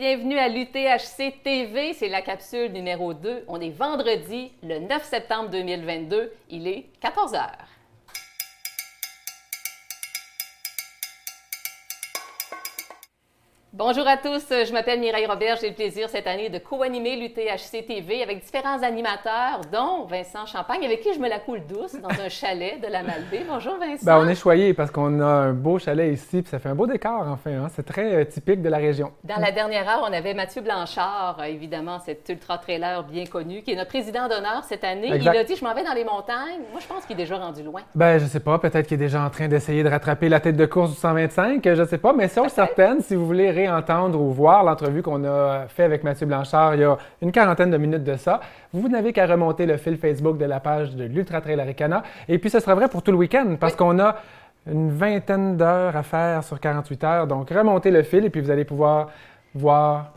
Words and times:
Bienvenue 0.00 0.38
à 0.38 0.48
l'UTHC 0.48 1.42
TV, 1.44 1.92
c'est 1.92 2.08
la 2.08 2.22
capsule 2.22 2.72
numéro 2.72 3.12
2. 3.12 3.44
On 3.48 3.60
est 3.60 3.68
vendredi, 3.68 4.50
le 4.62 4.78
9 4.78 5.04
septembre 5.04 5.50
2022, 5.50 6.32
il 6.48 6.66
est 6.68 6.86
14 7.02 7.34
heures. 7.34 7.68
Bonjour 13.72 14.04
à 14.08 14.16
tous, 14.16 14.48
je 14.50 14.72
m'appelle 14.72 14.98
Mireille 14.98 15.26
Robert. 15.26 15.56
J'ai 15.60 15.68
le 15.68 15.76
plaisir 15.76 16.08
cette 16.08 16.26
année 16.26 16.50
de 16.50 16.58
co-animer 16.58 17.14
l'UTHC 17.14 17.86
TV 17.86 18.20
avec 18.20 18.42
différents 18.42 18.82
animateurs, 18.82 19.60
dont 19.72 20.06
Vincent 20.06 20.44
Champagne, 20.44 20.84
avec 20.84 21.02
qui 21.02 21.14
je 21.14 21.20
me 21.20 21.28
la 21.28 21.38
coule 21.38 21.60
douce 21.68 21.94
dans 22.02 22.08
un 22.08 22.28
chalet 22.28 22.80
de 22.80 22.88
la 22.88 23.04
Malbaie. 23.04 23.44
Bonjour 23.48 23.76
Vincent. 23.78 24.04
Ben, 24.04 24.18
on 24.18 24.26
est 24.26 24.34
choyés 24.34 24.74
parce 24.74 24.90
qu'on 24.90 25.20
a 25.20 25.24
un 25.24 25.52
beau 25.52 25.78
chalet 25.78 26.12
ici, 26.12 26.42
puis 26.42 26.50
ça 26.50 26.58
fait 26.58 26.68
un 26.68 26.74
beau 26.74 26.88
décor 26.88 27.24
enfin. 27.28 27.52
Hein? 27.52 27.68
C'est 27.72 27.84
très 27.84 28.12
euh, 28.12 28.24
typique 28.24 28.60
de 28.60 28.68
la 28.68 28.78
région. 28.78 29.12
Dans 29.22 29.40
la 29.40 29.52
dernière 29.52 29.88
heure, 29.88 30.04
on 30.04 30.12
avait 30.12 30.34
Mathieu 30.34 30.62
Blanchard, 30.62 31.36
euh, 31.38 31.44
évidemment, 31.44 32.00
cet 32.00 32.28
ultra-trailer 32.28 33.04
bien 33.04 33.26
connu, 33.26 33.62
qui 33.62 33.70
est 33.70 33.76
notre 33.76 33.90
président 33.90 34.26
d'honneur 34.26 34.64
cette 34.64 34.82
année. 34.82 35.12
Il 35.14 35.28
a 35.28 35.44
dit 35.44 35.54
Je 35.54 35.64
m'en 35.64 35.74
vais 35.74 35.84
dans 35.84 35.94
les 35.94 36.04
montagnes. 36.04 36.58
Moi, 36.72 36.80
je 36.80 36.88
pense 36.88 37.06
qu'il 37.06 37.14
est 37.14 37.22
déjà 37.22 37.36
rendu 37.36 37.62
loin. 37.62 37.82
Ben, 37.94 38.18
je 38.18 38.26
sais 38.26 38.40
pas. 38.40 38.58
Peut-être 38.58 38.88
qu'il 38.88 38.96
est 38.96 39.04
déjà 39.04 39.22
en 39.22 39.30
train 39.30 39.46
d'essayer 39.46 39.84
de 39.84 39.88
rattraper 39.88 40.28
la 40.28 40.40
tête 40.40 40.56
de 40.56 40.66
course 40.66 40.90
du 40.90 40.96
125. 40.96 41.62
Je 41.72 41.84
sais 41.84 41.98
pas. 41.98 42.12
Mais 42.12 42.26
sur 42.26 42.50
certaine, 42.50 43.00
si 43.00 43.14
vous 43.14 43.24
voulez 43.24 43.59
entendre 43.68 44.20
ou 44.20 44.30
voir 44.30 44.64
l'entrevue 44.64 45.02
qu'on 45.02 45.24
a 45.24 45.66
fait 45.68 45.82
avec 45.82 46.04
Mathieu 46.04 46.26
Blanchard 46.26 46.74
il 46.74 46.80
y 46.80 46.84
a 46.84 46.96
une 47.22 47.32
quarantaine 47.32 47.70
de 47.70 47.76
minutes 47.76 48.04
de 48.04 48.16
ça, 48.16 48.40
vous 48.72 48.88
n'avez 48.88 49.12
qu'à 49.12 49.26
remonter 49.26 49.66
le 49.66 49.76
fil 49.76 49.96
Facebook 49.96 50.38
de 50.38 50.44
la 50.44 50.60
page 50.60 50.94
de 50.94 51.04
l'Ultra 51.04 51.40
Trail 51.40 51.60
Aricana. 51.60 52.02
Et 52.28 52.38
puis, 52.38 52.50
ce 52.50 52.60
sera 52.60 52.74
vrai 52.74 52.88
pour 52.88 53.02
tout 53.02 53.10
le 53.10 53.18
week-end 53.18 53.56
parce 53.58 53.74
qu'on 53.74 53.98
a 53.98 54.16
une 54.66 54.90
vingtaine 54.90 55.56
d'heures 55.56 55.96
à 55.96 56.02
faire 56.02 56.44
sur 56.44 56.60
48 56.60 57.04
heures. 57.04 57.26
Donc, 57.26 57.50
remontez 57.50 57.90
le 57.90 58.02
fil 58.02 58.24
et 58.24 58.30
puis 58.30 58.40
vous 58.40 58.50
allez 58.50 58.64
pouvoir 58.64 59.08
voir 59.54 60.12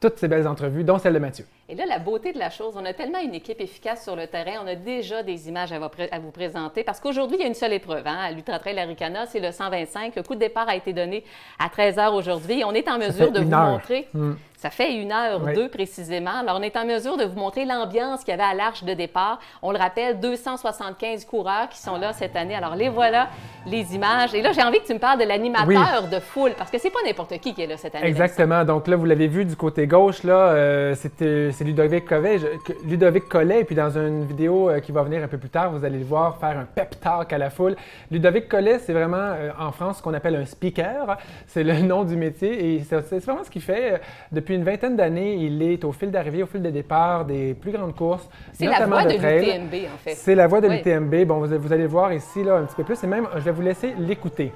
toutes 0.00 0.18
ces 0.18 0.28
belles 0.28 0.46
entrevues, 0.46 0.84
dont 0.84 0.98
celle 0.98 1.14
de 1.14 1.18
Mathieu. 1.18 1.46
Et 1.68 1.74
là, 1.74 1.84
la 1.84 1.98
beauté 1.98 2.32
de 2.32 2.38
la 2.38 2.48
chose, 2.48 2.74
on 2.76 2.84
a 2.84 2.92
tellement 2.92 3.18
une 3.18 3.34
équipe 3.34 3.60
efficace 3.60 4.04
sur 4.04 4.14
le 4.14 4.28
terrain, 4.28 4.62
on 4.62 4.68
a 4.68 4.76
déjà 4.76 5.24
des 5.24 5.48
images 5.48 5.72
à 5.72 5.80
vous, 5.80 6.30
présenter 6.30 6.84
parce 6.84 7.00
qu'aujourd'hui, 7.00 7.38
il 7.38 7.40
y 7.40 7.44
a 7.44 7.48
une 7.48 7.54
seule 7.54 7.72
épreuve. 7.72 8.06
Hein, 8.06 8.18
à 8.20 8.30
l'Ultra 8.30 8.60
Trail 8.60 8.78
Aricana, 8.78 9.26
c'est 9.26 9.40
le 9.40 9.50
125. 9.50 10.14
Le 10.14 10.22
coup 10.22 10.36
de 10.36 10.40
départ 10.40 10.68
a 10.68 10.76
été 10.76 10.92
donné 10.92 11.24
à 11.58 11.68
13 11.68 11.96
h 11.96 12.12
aujourd'hui. 12.12 12.62
On 12.64 12.72
est 12.72 12.88
en 12.88 12.98
mesure 12.98 13.32
de 13.32 13.40
vous 13.40 13.50
montrer. 13.50 14.06
Hmm. 14.14 14.34
Ça 14.56 14.70
fait 14.70 14.94
une 14.94 15.12
heure 15.12 15.40
deux 15.54 15.68
précisément. 15.68 16.38
Alors, 16.40 16.56
on 16.58 16.62
est 16.62 16.76
en 16.76 16.86
mesure 16.86 17.18
de 17.18 17.24
vous 17.24 17.38
montrer 17.38 17.66
l'ambiance 17.66 18.20
qu'il 18.20 18.30
y 18.30 18.32
avait 18.32 18.42
à 18.42 18.54
l'arche 18.54 18.84
de 18.84 18.94
départ. 18.94 19.38
On 19.62 19.70
le 19.70 19.76
rappelle, 19.76 20.18
275 20.18 21.26
coureurs 21.26 21.68
qui 21.68 21.78
sont 21.78 21.98
là 21.98 22.14
cette 22.14 22.34
année. 22.36 22.54
Alors, 22.54 22.74
les 22.74 22.88
voilà, 22.88 23.28
les 23.66 23.94
images. 23.94 24.34
Et 24.34 24.40
là, 24.40 24.52
j'ai 24.52 24.62
envie 24.62 24.80
que 24.80 24.86
tu 24.86 24.94
me 24.94 24.98
parles 24.98 25.20
de 25.20 25.24
l'animateur 25.24 26.08
de 26.10 26.18
foule, 26.20 26.52
parce 26.56 26.70
que 26.70 26.78
c'est 26.78 26.90
pas 26.90 27.00
n'importe 27.04 27.38
qui 27.38 27.52
qui 27.52 27.62
est 27.62 27.66
là 27.66 27.76
cette 27.76 27.94
année. 27.94 28.06
Exactement. 28.06 28.64
Donc 28.64 28.88
là, 28.88 28.96
vous 28.96 29.04
l'avez 29.04 29.28
vu 29.28 29.44
du 29.44 29.56
côté 29.56 29.86
gauche, 29.86 30.22
là, 30.22 30.48
euh, 30.48 30.94
c'était 30.94 31.52
c'est 31.56 31.64
Ludovic 31.64 32.06
Collet. 32.06 32.38
Ludovic 32.84 33.28
Collet, 33.28 33.60
et 33.60 33.64
puis 33.64 33.74
dans 33.74 33.98
une 33.98 34.24
vidéo 34.24 34.70
euh, 34.70 34.80
qui 34.80 34.92
va 34.92 35.02
venir 35.02 35.22
un 35.22 35.28
peu 35.28 35.38
plus 35.38 35.50
tard, 35.50 35.70
vous 35.70 35.84
allez 35.84 35.98
le 35.98 36.04
voir 36.04 36.38
faire 36.38 36.58
un 36.58 36.64
pep 36.64 37.00
talk 37.00 37.32
à 37.32 37.38
la 37.38 37.50
foule. 37.50 37.76
Ludovic 38.10 38.48
Collet, 38.48 38.78
c'est 38.78 38.92
vraiment 38.92 39.16
euh, 39.16 39.50
en 39.58 39.72
France 39.72 39.98
ce 39.98 40.02
qu'on 40.02 40.14
appelle 40.14 40.36
un 40.36 40.46
speaker. 40.46 41.18
C'est 41.46 41.64
le 41.64 41.80
nom 41.80 42.04
du 42.04 42.16
métier 42.16 42.74
et 42.74 42.82
c'est 42.82 43.18
vraiment 43.24 43.44
ce 43.44 43.50
qu'il 43.50 43.62
fait 43.62 44.00
depuis 44.32 44.46
depuis 44.46 44.54
une 44.54 44.64
vingtaine 44.64 44.94
d'années, 44.94 45.34
il 45.34 45.60
est 45.60 45.82
au 45.82 45.90
fil 45.90 46.12
d'arrivée, 46.12 46.44
au 46.44 46.46
fil 46.46 46.62
de 46.62 46.70
départ 46.70 47.24
des 47.24 47.52
plus 47.54 47.72
grandes 47.72 47.96
courses. 47.96 48.28
C'est 48.52 48.66
la 48.66 48.86
voix 48.86 49.02
de, 49.02 49.14
l'UTMB, 49.14 49.74
en 49.92 49.98
fait. 49.98 50.14
C'est 50.14 50.36
la 50.36 50.46
voix 50.46 50.60
de 50.60 50.68
l'UTMB. 50.68 51.26
Bon, 51.26 51.40
vous, 51.40 51.58
vous, 51.58 51.72
allez 51.72 51.88
voir 51.88 52.12
ici 52.12 52.44
là, 52.44 52.58
un 52.58 52.64
petit 52.64 52.76
peu 52.76 52.84
plus 52.84 53.02
et 53.02 53.08
même, 53.08 53.26
je 53.34 53.40
vais 53.40 53.50
vous 53.50 53.62
laisser 53.62 53.92
l'écouter. 53.98 54.52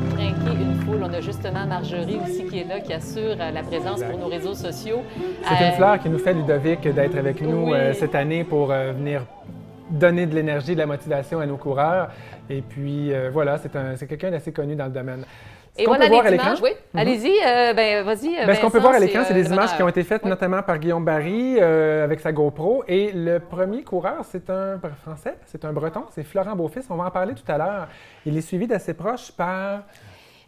Pour 0.00 0.16
trinquer 0.16 0.62
une 0.62 0.74
foule. 0.82 1.02
On 1.02 1.12
a 1.12 1.20
justement 1.20 1.66
Marjorie 1.66 2.18
aussi 2.24 2.44
qui 2.46 2.60
est 2.60 2.64
là, 2.64 2.80
qui 2.80 2.92
assure 2.92 3.36
euh, 3.38 3.50
la 3.50 3.62
présence 3.62 4.02
pour 4.02 4.18
nos 4.18 4.28
réseaux 4.28 4.54
sociaux. 4.54 5.02
C'est 5.42 5.64
une 5.64 5.72
euh, 5.72 5.76
fleur 5.76 5.98
qui 6.00 6.08
nous 6.08 6.18
fait, 6.18 6.34
Ludovic, 6.34 6.82
d'être 6.82 7.16
avec 7.18 7.40
nous 7.40 7.72
euh, 7.72 7.92
cette 7.92 8.14
année 8.14 8.44
pour 8.44 8.68
venir 8.68 9.24
donner 9.90 10.26
de 10.26 10.34
l'énergie, 10.34 10.74
de 10.74 10.78
la 10.78 10.86
motivation 10.86 11.40
à 11.40 11.46
nos 11.46 11.56
coureurs. 11.56 12.10
Et 12.48 12.62
puis, 12.62 13.12
voilà, 13.32 13.58
c'est 13.58 14.06
quelqu'un 14.06 14.30
d'assez 14.30 14.52
connu 14.52 14.76
dans 14.76 14.86
le 14.86 14.92
domaine. 14.92 15.24
Et 15.80 15.86
voilà 15.86 16.08
les 16.08 16.34
images, 16.34 16.60
oui. 16.62 16.70
Mhm. 16.92 17.00
Allez-y, 17.00 17.40
ben, 17.74 18.04
vas-y. 18.04 18.46
Ben, 18.46 18.54
ce 18.54 18.60
qu'on 18.60 18.70
peut 18.70 18.78
voir 18.78 18.94
à 18.94 18.98
l'écran, 18.98 19.22
c'est 19.26 19.34
des 19.34 19.46
images 19.46 19.76
qui 19.76 19.82
ont 19.82 19.88
été 19.88 20.02
faites 20.04 20.24
notamment 20.24 20.62
par 20.62 20.78
Guillaume 20.78 21.04
Barry 21.04 21.60
avec 21.60 22.20
sa 22.20 22.32
GoPro. 22.32 22.84
Et 22.88 23.12
le 23.12 23.38
premier 23.38 23.82
coureur, 23.82 24.24
c'est 24.24 24.50
un 24.50 24.78
Français, 25.02 25.36
c'est 25.46 25.64
un 25.64 25.72
Breton, 25.72 26.04
c'est 26.10 26.24
Florent 26.24 26.56
Beaufils. 26.56 26.84
On 26.90 26.96
va 26.96 27.04
en 27.04 27.10
parler 27.10 27.34
tout 27.34 27.50
à 27.50 27.58
l'heure. 27.58 27.88
Il 28.26 28.36
est 28.36 28.42
suivi 28.42 28.66
d'assez 28.66 28.94
proche 28.94 29.32
par 29.32 29.80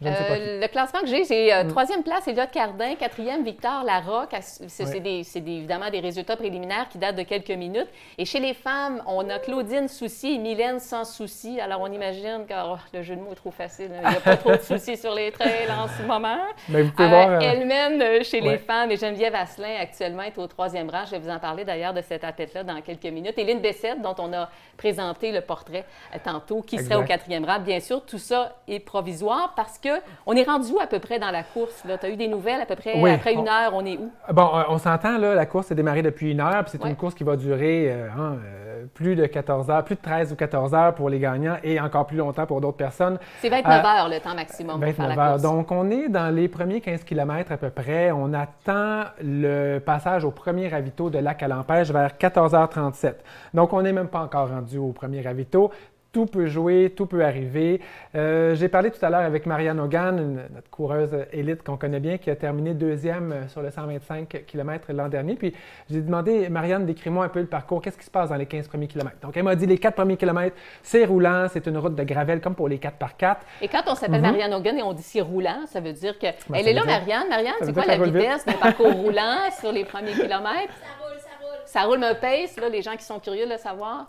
euh, 0.09 0.61
le 0.61 0.67
classement 0.67 1.01
que 1.01 1.07
j'ai, 1.07 1.23
j'ai 1.25 1.53
euh, 1.53 1.63
mm. 1.63 1.67
troisième 1.69 2.03
place, 2.03 2.27
Elliot 2.27 2.43
Cardin, 2.51 2.95
quatrième, 2.95 3.43
Victor 3.43 3.83
Larocque. 3.83 4.35
C'est 4.41 4.95
évidemment 5.35 5.89
des 5.89 5.99
résultats 5.99 6.35
préliminaires 6.35 6.87
qui 6.89 6.97
datent 6.97 7.15
de 7.15 7.23
quelques 7.23 7.51
minutes. 7.51 7.87
Et 8.17 8.25
chez 8.25 8.39
les 8.39 8.53
femmes, 8.53 9.01
on 9.07 9.29
a 9.29 9.39
Claudine 9.39 9.87
Souci 9.87 10.35
et 10.35 10.37
Mylène 10.37 10.79
Sans 10.79 11.05
Souci. 11.05 11.59
Alors, 11.59 11.81
on 11.81 11.91
imagine 11.91 12.45
que 12.47 12.53
oh, 12.53 12.77
le 12.93 13.01
jeu 13.01 13.15
de 13.15 13.21
mots 13.21 13.31
est 13.31 13.35
trop 13.35 13.51
facile. 13.51 13.91
Il 13.93 14.09
n'y 14.09 14.15
a 14.15 14.19
pas 14.19 14.37
trop 14.37 14.51
de 14.51 14.61
soucis 14.61 14.97
sur 14.97 15.13
les 15.13 15.31
trails 15.31 15.67
en 15.69 15.87
ce 15.87 16.03
moment. 16.03 16.39
Mais 16.69 16.83
vous 16.83 16.91
pouvez 16.91 17.07
voir, 17.07 17.29
euh, 17.29 17.39
Elle 17.41 17.65
mène 17.65 18.23
chez 18.23 18.41
les 18.41 18.57
femmes 18.57 18.91
et 18.91 18.97
Geneviève 18.97 19.35
Asselin, 19.35 19.75
actuellement, 19.79 20.23
est 20.23 20.37
au 20.37 20.47
troisième 20.47 20.89
rang. 20.89 21.05
Je 21.05 21.11
vais 21.11 21.19
vous 21.19 21.29
en 21.29 21.39
parler 21.39 21.63
d'ailleurs 21.65 21.93
de 21.93 22.01
cette 22.01 22.23
athlète-là 22.23 22.63
dans 22.63 22.81
quelques 22.81 23.05
minutes. 23.05 23.37
Et 23.37 23.43
Lynn 23.43 23.59
Bessette, 23.59 24.01
dont 24.01 24.15
on 24.19 24.33
a 24.33 24.49
présenté 24.77 25.31
le 25.31 25.41
portrait 25.41 25.85
tantôt, 26.23 26.61
qui 26.61 26.79
serait 26.79 26.95
au 26.95 27.03
quatrième 27.03 27.45
rang. 27.45 27.59
Bien 27.59 27.79
sûr, 27.79 28.05
tout 28.05 28.17
ça 28.17 28.55
est 28.67 28.79
provisoire 28.79 29.53
parce 29.55 29.77
que 29.77 29.92
on 30.25 30.33
est 30.33 30.43
rendu 30.43 30.71
où 30.71 30.79
à 30.79 30.87
peu 30.87 30.99
près 30.99 31.19
dans 31.19 31.31
la 31.31 31.43
course? 31.43 31.83
Tu 31.83 32.05
as 32.05 32.09
eu 32.09 32.15
des 32.15 32.27
nouvelles 32.27 32.61
à 32.61 32.65
peu 32.65 32.75
près 32.75 32.93
après 33.13 33.33
une 33.33 33.47
heure, 33.47 33.71
on 33.73 33.85
est 33.85 33.97
où? 33.97 34.11
Bon, 34.31 34.49
euh, 34.55 34.63
on 34.69 34.77
s'entend, 34.77 35.17
là, 35.17 35.35
la 35.35 35.45
course 35.45 35.71
a 35.71 35.75
démarré 35.75 36.01
depuis 36.01 36.31
une 36.31 36.39
heure, 36.39 36.63
puis 36.63 36.71
c'est 36.71 36.87
une 36.87 36.95
course 36.95 37.13
qui 37.13 37.23
va 37.23 37.35
durer 37.35 37.91
euh, 37.91 38.07
hein, 38.17 38.37
euh, 38.43 38.85
plus 38.93 39.15
de 39.15 39.25
14 39.25 39.69
heures, 39.69 39.83
plus 39.83 39.95
de 39.95 40.01
13 40.01 40.33
ou 40.33 40.35
14 40.35 40.73
heures 40.73 40.95
pour 40.95 41.09
les 41.09 41.19
gagnants 41.19 41.57
et 41.63 41.79
encore 41.79 42.05
plus 42.05 42.17
longtemps 42.17 42.45
pour 42.45 42.61
d'autres 42.61 42.77
personnes. 42.77 43.17
C'est 43.39 43.49
29 43.49 43.85
heures 43.85 44.09
le 44.09 44.19
temps 44.19 44.35
maximum 44.35 44.79
29 44.79 44.95
pour 44.95 45.05
faire 45.05 45.15
la 45.15 45.31
heures. 45.31 45.39
Donc, 45.39 45.71
on 45.71 45.89
est 45.89 46.09
dans 46.09 46.33
les 46.33 46.47
premiers 46.47 46.81
15 46.81 47.03
km 47.03 47.51
à 47.51 47.57
peu 47.57 47.69
près. 47.69 48.11
On 48.11 48.33
attend 48.33 49.03
le 49.21 49.79
passage 49.79 50.25
au 50.25 50.31
premier 50.31 50.67
ravito 50.67 51.09
de 51.09 51.19
lac 51.19 51.41
à 51.43 51.47
vers 51.47 52.11
14h37. 52.19 53.13
Donc, 53.53 53.73
on 53.73 53.81
n'est 53.81 53.93
même 53.93 54.07
pas 54.07 54.21
encore 54.21 54.49
rendu 54.49 54.77
au 54.77 54.91
premier 54.91 55.21
ravito 55.21 55.71
tout 56.13 56.27
peut 56.27 56.45
jouer, 56.45 56.93
tout 56.95 57.07
peut 57.07 57.25
arriver. 57.25 57.81
Euh, 58.15 58.53
j'ai 58.55 58.69
parlé 58.69 58.91
tout 58.91 59.03
à 59.03 59.09
l'heure 59.09 59.21
avec 59.21 59.47
Marianne 59.47 59.79
Hogan, 59.79 60.43
notre 60.53 60.69
coureuse 60.69 61.25
élite 61.33 61.63
qu'on 61.63 61.75
connaît 61.75 61.99
bien, 61.99 62.19
qui 62.19 62.29
a 62.29 62.35
terminé 62.35 62.75
deuxième 62.75 63.31
euh, 63.31 63.47
sur 63.47 63.63
le 63.63 63.71
125 63.71 64.45
km 64.45 64.93
l'an 64.93 65.09
dernier. 65.09 65.35
Puis 65.35 65.53
j'ai 65.89 66.01
demandé, 66.01 66.47
Marianne, 66.49 66.85
décris-moi 66.85 67.25
un 67.25 67.29
peu 67.29 67.39
le 67.39 67.47
parcours. 67.47 67.81
Qu'est-ce 67.81 67.97
qui 67.97 68.05
se 68.05 68.11
passe 68.11 68.29
dans 68.29 68.35
les 68.35 68.45
15 68.45 68.67
premiers 68.67 68.87
kilomètres? 68.87 69.17
Donc 69.23 69.35
elle 69.35 69.43
m'a 69.43 69.55
dit 69.55 69.65
les 69.65 69.79
4 69.79 69.95
premiers 69.95 70.15
kilomètres, 70.15 70.55
c'est 70.83 71.03
roulant, 71.03 71.47
c'est 71.51 71.65
une 71.65 71.79
route 71.79 71.95
de 71.95 72.03
gravel 72.03 72.41
comme 72.41 72.55
pour 72.55 72.69
les 72.69 72.77
4 72.77 72.97
par 72.97 73.17
4 73.17 73.41
Et 73.61 73.67
quand 73.67 73.81
on 73.87 73.95
s'appelle 73.95 74.21
mhm. 74.21 74.21
Marianne 74.21 74.53
Hogan 74.53 74.77
et 74.77 74.83
on 74.83 74.93
dit 74.93 75.03
c'est 75.03 75.21
roulant, 75.21 75.65
ça 75.65 75.79
veut 75.79 75.93
dire 75.93 76.19
que. 76.19 76.27
Ben, 76.47 76.59
elle 76.59 76.67
est 76.67 76.73
là, 76.73 76.85
Marianne. 76.85 77.27
Marianne, 77.27 77.55
c'est 77.59 77.73
quoi 77.73 77.85
la 77.87 77.97
vitesse 77.97 78.45
d'un 78.45 78.53
parcours 78.53 78.93
roulant 79.03 79.49
sur 79.59 79.71
les 79.71 79.83
premiers 79.83 80.13
kilomètres? 80.13 80.73
Ça 80.79 81.03
roule, 81.03 81.17
ça 81.17 81.29
roule. 81.41 81.57
Ça 81.65 81.81
roule 81.81 81.99
me 81.99 82.13
pace, 82.13 82.55
là, 82.57 82.69
les 82.69 82.83
gens 82.83 82.95
qui 82.95 83.03
sont 83.03 83.19
curieux 83.19 83.45
de 83.45 83.51
le 83.51 83.57
savoir. 83.57 84.05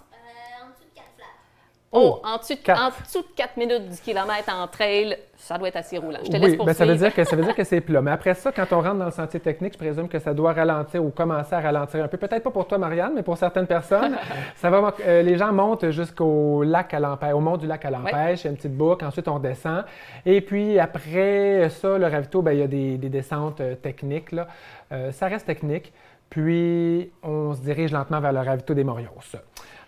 Oh, 1.97 2.21
en, 2.25 2.39
dessous 2.39 2.55
de, 2.55 3.35
4 3.37 3.57
minutes 3.57 3.89
du 3.89 3.97
kilomètre 3.99 4.53
en 4.53 4.67
trail, 4.67 5.17
ça 5.37 5.57
doit 5.57 5.69
être 5.69 5.77
assez 5.77 5.97
roulant. 5.97 6.19
Je 6.25 6.29
te 6.29 6.37
laisse 6.37 6.59
oui, 6.59 6.67
ben, 6.67 6.73
ça 6.73 6.85
veut 6.85 6.97
dire 6.97 7.15
que 7.15 7.23
ça 7.23 7.37
veut 7.37 7.45
dire 7.45 7.55
que 7.55 7.63
c'est 7.63 7.81
plat. 7.81 8.03
Mais 8.03 8.11
après 8.11 8.35
ça, 8.35 8.51
quand 8.51 8.67
on 8.73 8.81
rentre 8.81 8.97
dans 8.97 9.05
le 9.05 9.13
sentier 9.13 9.39
technique, 9.39 9.75
je 9.75 9.79
présume 9.79 10.09
que 10.09 10.19
ça 10.19 10.35
doit 10.35 10.53
ralentir 10.53 11.05
ou 11.05 11.11
commencer 11.11 11.55
à 11.55 11.61
ralentir 11.61 12.03
un 12.03 12.09
peu. 12.09 12.17
Peut-être 12.17 12.43
pas 12.43 12.51
pour 12.51 12.67
toi, 12.67 12.79
Marianne, 12.79 13.13
mais 13.15 13.23
pour 13.23 13.37
certaines 13.37 13.69
personnes, 13.69 14.17
ça 14.57 14.71
va. 14.71 14.93
Euh, 15.07 15.23
les 15.23 15.39
gens 15.39 15.53
montent 15.53 15.91
jusqu'au 15.91 16.65
lac 16.65 16.93
à 16.95 16.99
l'Empêche, 16.99 17.33
au 17.33 17.39
mont 17.39 17.57
du 17.57 17.69
lac 17.69 17.85
à 17.85 17.91
l'Empêche, 17.91 18.43
il 18.43 18.47
y 18.47 18.49
a 18.49 18.51
une 18.51 18.57
petite 18.57 18.77
boucle. 18.77 19.05
Ensuite, 19.05 19.29
on 19.29 19.39
descend. 19.39 19.85
Et 20.27 20.41
puis 20.41 20.81
après 20.81 21.69
ça, 21.69 21.97
le 21.97 22.09
ravito, 22.09 22.43
ben, 22.43 22.53
il 22.53 22.59
y 22.59 22.63
a 22.63 22.67
des, 22.67 23.09
descentes 23.09 23.61
euh, 23.61 23.77
techniques. 23.77 24.33
Là. 24.33 24.49
Euh, 24.91 25.13
ça 25.13 25.29
reste 25.29 25.47
technique. 25.47 25.93
Puis 26.29 27.13
on 27.23 27.55
se 27.55 27.61
dirige 27.61 27.93
lentement 27.93 28.19
vers 28.19 28.33
le 28.33 28.41
ravito 28.41 28.75
des 28.75 28.83
Morios. 28.83 29.37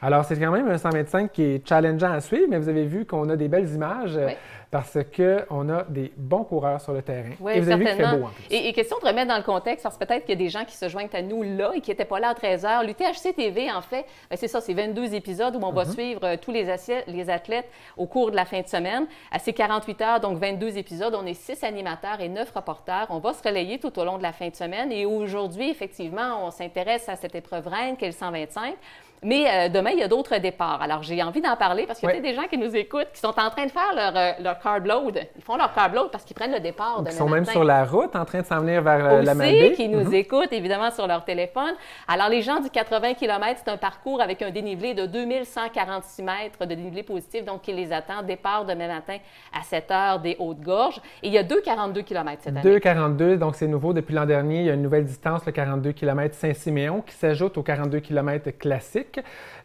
Alors, 0.02 0.24
c'est 0.24 0.38
quand 0.38 0.50
même 0.50 0.68
un 0.68 0.78
125 0.78 1.32
qui 1.32 1.42
est 1.42 1.68
challengeant 1.68 2.12
à 2.12 2.20
suivre, 2.20 2.46
mais 2.48 2.58
vous 2.58 2.68
avez 2.68 2.84
vu 2.84 3.06
qu'on 3.06 3.28
a 3.28 3.36
des 3.36 3.48
belles 3.48 3.68
images. 3.72 4.16
Oui 4.16 4.34
parce 4.70 4.98
qu'on 5.16 5.68
a 5.68 5.84
des 5.84 6.12
bons 6.16 6.44
coureurs 6.44 6.80
sur 6.80 6.92
le 6.92 7.02
terrain. 7.02 7.30
Oui, 7.40 7.52
et 7.54 7.60
vous 7.60 7.70
avez 7.70 7.84
vu 7.84 7.90
qu'il 7.90 8.04
fait 8.04 8.16
beau 8.16 8.24
en 8.24 8.28
plus. 8.28 8.44
Et, 8.50 8.72
question 8.72 8.98
de 9.00 9.06
remettre 9.06 9.28
dans 9.28 9.36
le 9.36 9.42
contexte, 9.42 9.84
parce 9.84 9.96
que 9.96 10.04
peut-être 10.04 10.24
qu'il 10.24 10.34
y 10.34 10.42
a 10.42 10.44
des 10.44 10.48
gens 10.48 10.64
qui 10.64 10.76
se 10.76 10.88
joignent 10.88 11.08
à 11.12 11.22
nous 11.22 11.42
là 11.42 11.70
et 11.74 11.80
qui 11.80 11.90
n'étaient 11.90 12.04
pas 12.04 12.18
là 12.18 12.30
à 12.30 12.34
13 12.34 12.64
h. 12.64 12.86
L'UTHC 12.86 13.34
TV, 13.34 13.70
en 13.70 13.80
fait, 13.80 14.04
ben, 14.28 14.36
c'est 14.36 14.48
ça, 14.48 14.60
c'est 14.60 14.74
22 14.74 15.14
épisodes 15.14 15.54
où 15.56 15.60
on 15.62 15.72
va 15.72 15.84
mhm. 15.84 15.92
suivre 15.92 16.20
euh, 16.24 16.36
tous 16.40 16.50
les, 16.50 16.66
les 17.06 17.30
athlètes 17.30 17.68
au 17.96 18.06
cours 18.06 18.30
de 18.30 18.36
la 18.36 18.44
fin 18.44 18.60
de 18.60 18.66
semaine. 18.66 19.06
À 19.30 19.38
ces 19.38 19.52
48 19.52 20.00
heures, 20.02 20.20
donc 20.20 20.38
22 20.38 20.76
épisodes, 20.76 21.14
on 21.14 21.24
est 21.26 21.34
6 21.34 21.62
animateurs 21.64 22.20
et 22.20 22.28
9 22.28 22.50
reporters. 22.54 23.06
On 23.10 23.18
va 23.18 23.32
se 23.32 23.42
relayer 23.42 23.78
tout 23.78 23.96
au 23.98 24.04
long 24.04 24.18
de 24.18 24.22
la 24.22 24.32
fin 24.32 24.48
de 24.48 24.56
semaine. 24.56 24.90
Et 24.90 25.06
aujourd'hui, 25.06 25.70
effectivement, 25.70 26.44
on 26.44 26.50
s'intéresse 26.50 27.08
à 27.08 27.16
cette 27.16 27.34
épreuve 27.34 27.68
reine, 27.68 27.96
qui 27.96 28.04
est 28.04 28.08
le 28.08 28.14
125. 28.14 28.74
Mais 29.22 29.46
euh, 29.48 29.68
demain, 29.68 29.90
il 29.90 29.98
y 29.98 30.02
a 30.02 30.08
d'autres 30.08 30.36
départs. 30.38 30.80
Alors, 30.82 31.02
j'ai 31.02 31.22
envie 31.22 31.40
d'en 31.40 31.56
parler 31.56 31.86
parce 31.86 32.00
qu'il 32.00 32.08
y 32.08 32.12
a 32.12 32.20
des 32.20 32.34
gens 32.34 32.46
qui 32.48 32.58
nous 32.58 32.74
écoutent 32.76 33.08
qui 33.12 33.20
sont 33.20 33.28
en 33.38 33.50
train 33.50 33.66
de 33.66 33.70
faire 33.70 33.94
leur, 33.94 34.16
euh, 34.16 34.32
leur 34.42 34.58
carb 34.58 34.86
load. 34.86 35.20
Ils 35.36 35.42
font 35.42 35.56
leur 35.56 35.72
carb 35.72 35.94
load 35.94 36.10
parce 36.10 36.24
qu'ils 36.24 36.36
prennent 36.36 36.52
le 36.52 36.60
départ 36.60 37.02
Ils 37.04 37.12
sont 37.12 37.28
même 37.28 37.44
sur 37.44 37.64
la 37.64 37.84
route 37.84 38.14
en 38.14 38.24
train 38.24 38.40
de 38.40 38.46
s'en 38.46 38.60
venir 38.60 38.82
vers 38.82 39.04
euh, 39.06 39.22
la 39.22 39.34
Malbaie. 39.34 39.72
qui 39.72 39.88
nous 39.88 40.04
mhm. 40.04 40.14
écoutent 40.14 40.52
évidemment 40.52 40.90
sur 40.90 41.06
leur 41.06 41.24
téléphone. 41.24 41.74
Alors, 42.08 42.28
les 42.28 42.42
gens 42.42 42.60
du 42.60 42.70
80 42.70 43.14
km, 43.14 43.60
c'est 43.64 43.70
un 43.70 43.76
parcours 43.76 44.20
avec 44.20 44.42
un 44.42 44.50
dénivelé 44.50 44.94
de 44.94 45.06
2146 45.06 46.22
mètres 46.22 46.58
de 46.60 46.74
dénivelé 46.74 47.02
positif, 47.02 47.44
donc 47.44 47.62
qui 47.62 47.72
les 47.72 47.92
attend. 47.92 48.22
Départ 48.22 48.64
demain 48.64 48.88
matin 48.88 49.16
à 49.58 49.62
7 49.62 49.90
heures 49.90 50.20
des 50.20 50.36
Hautes-Gorges. 50.38 51.00
Et 51.22 51.28
il 51.28 51.32
y 51.32 51.38
a 51.38 51.42
2,42 51.42 52.02
km 52.04 52.42
cette 52.42 52.56
année. 52.56 52.78
2,42, 52.78 53.36
donc 53.36 53.54
c'est 53.56 53.66
nouveau 53.66 53.92
depuis 53.92 54.14
l'an 54.14 54.26
dernier. 54.26 54.60
Il 54.60 54.66
y 54.66 54.70
a 54.70 54.74
une 54.74 54.82
nouvelle 54.82 55.04
distance, 55.04 55.44
le 55.46 55.52
42 55.52 55.92
km 55.92 56.34
Saint-Siméon, 56.34 57.02
qui 57.02 57.14
s'ajoute 57.14 57.56
au 57.58 57.62
42 57.62 58.00
km 58.00 58.50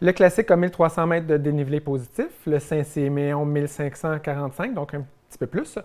Le 0.02 0.12
classique 0.12 0.52
a 0.52 0.56
1300 0.56 1.08
mètres 1.08 1.28
de 1.28 1.38
dénivelé 1.38 1.80
positif, 1.80 2.28
le 2.46 2.60
Saint-Siméon 2.60 3.46
1545, 3.46 4.74
donc 4.74 4.94
un 4.94 5.06
petit 5.32 5.38
peu 5.38 5.48
plus. 5.48 5.80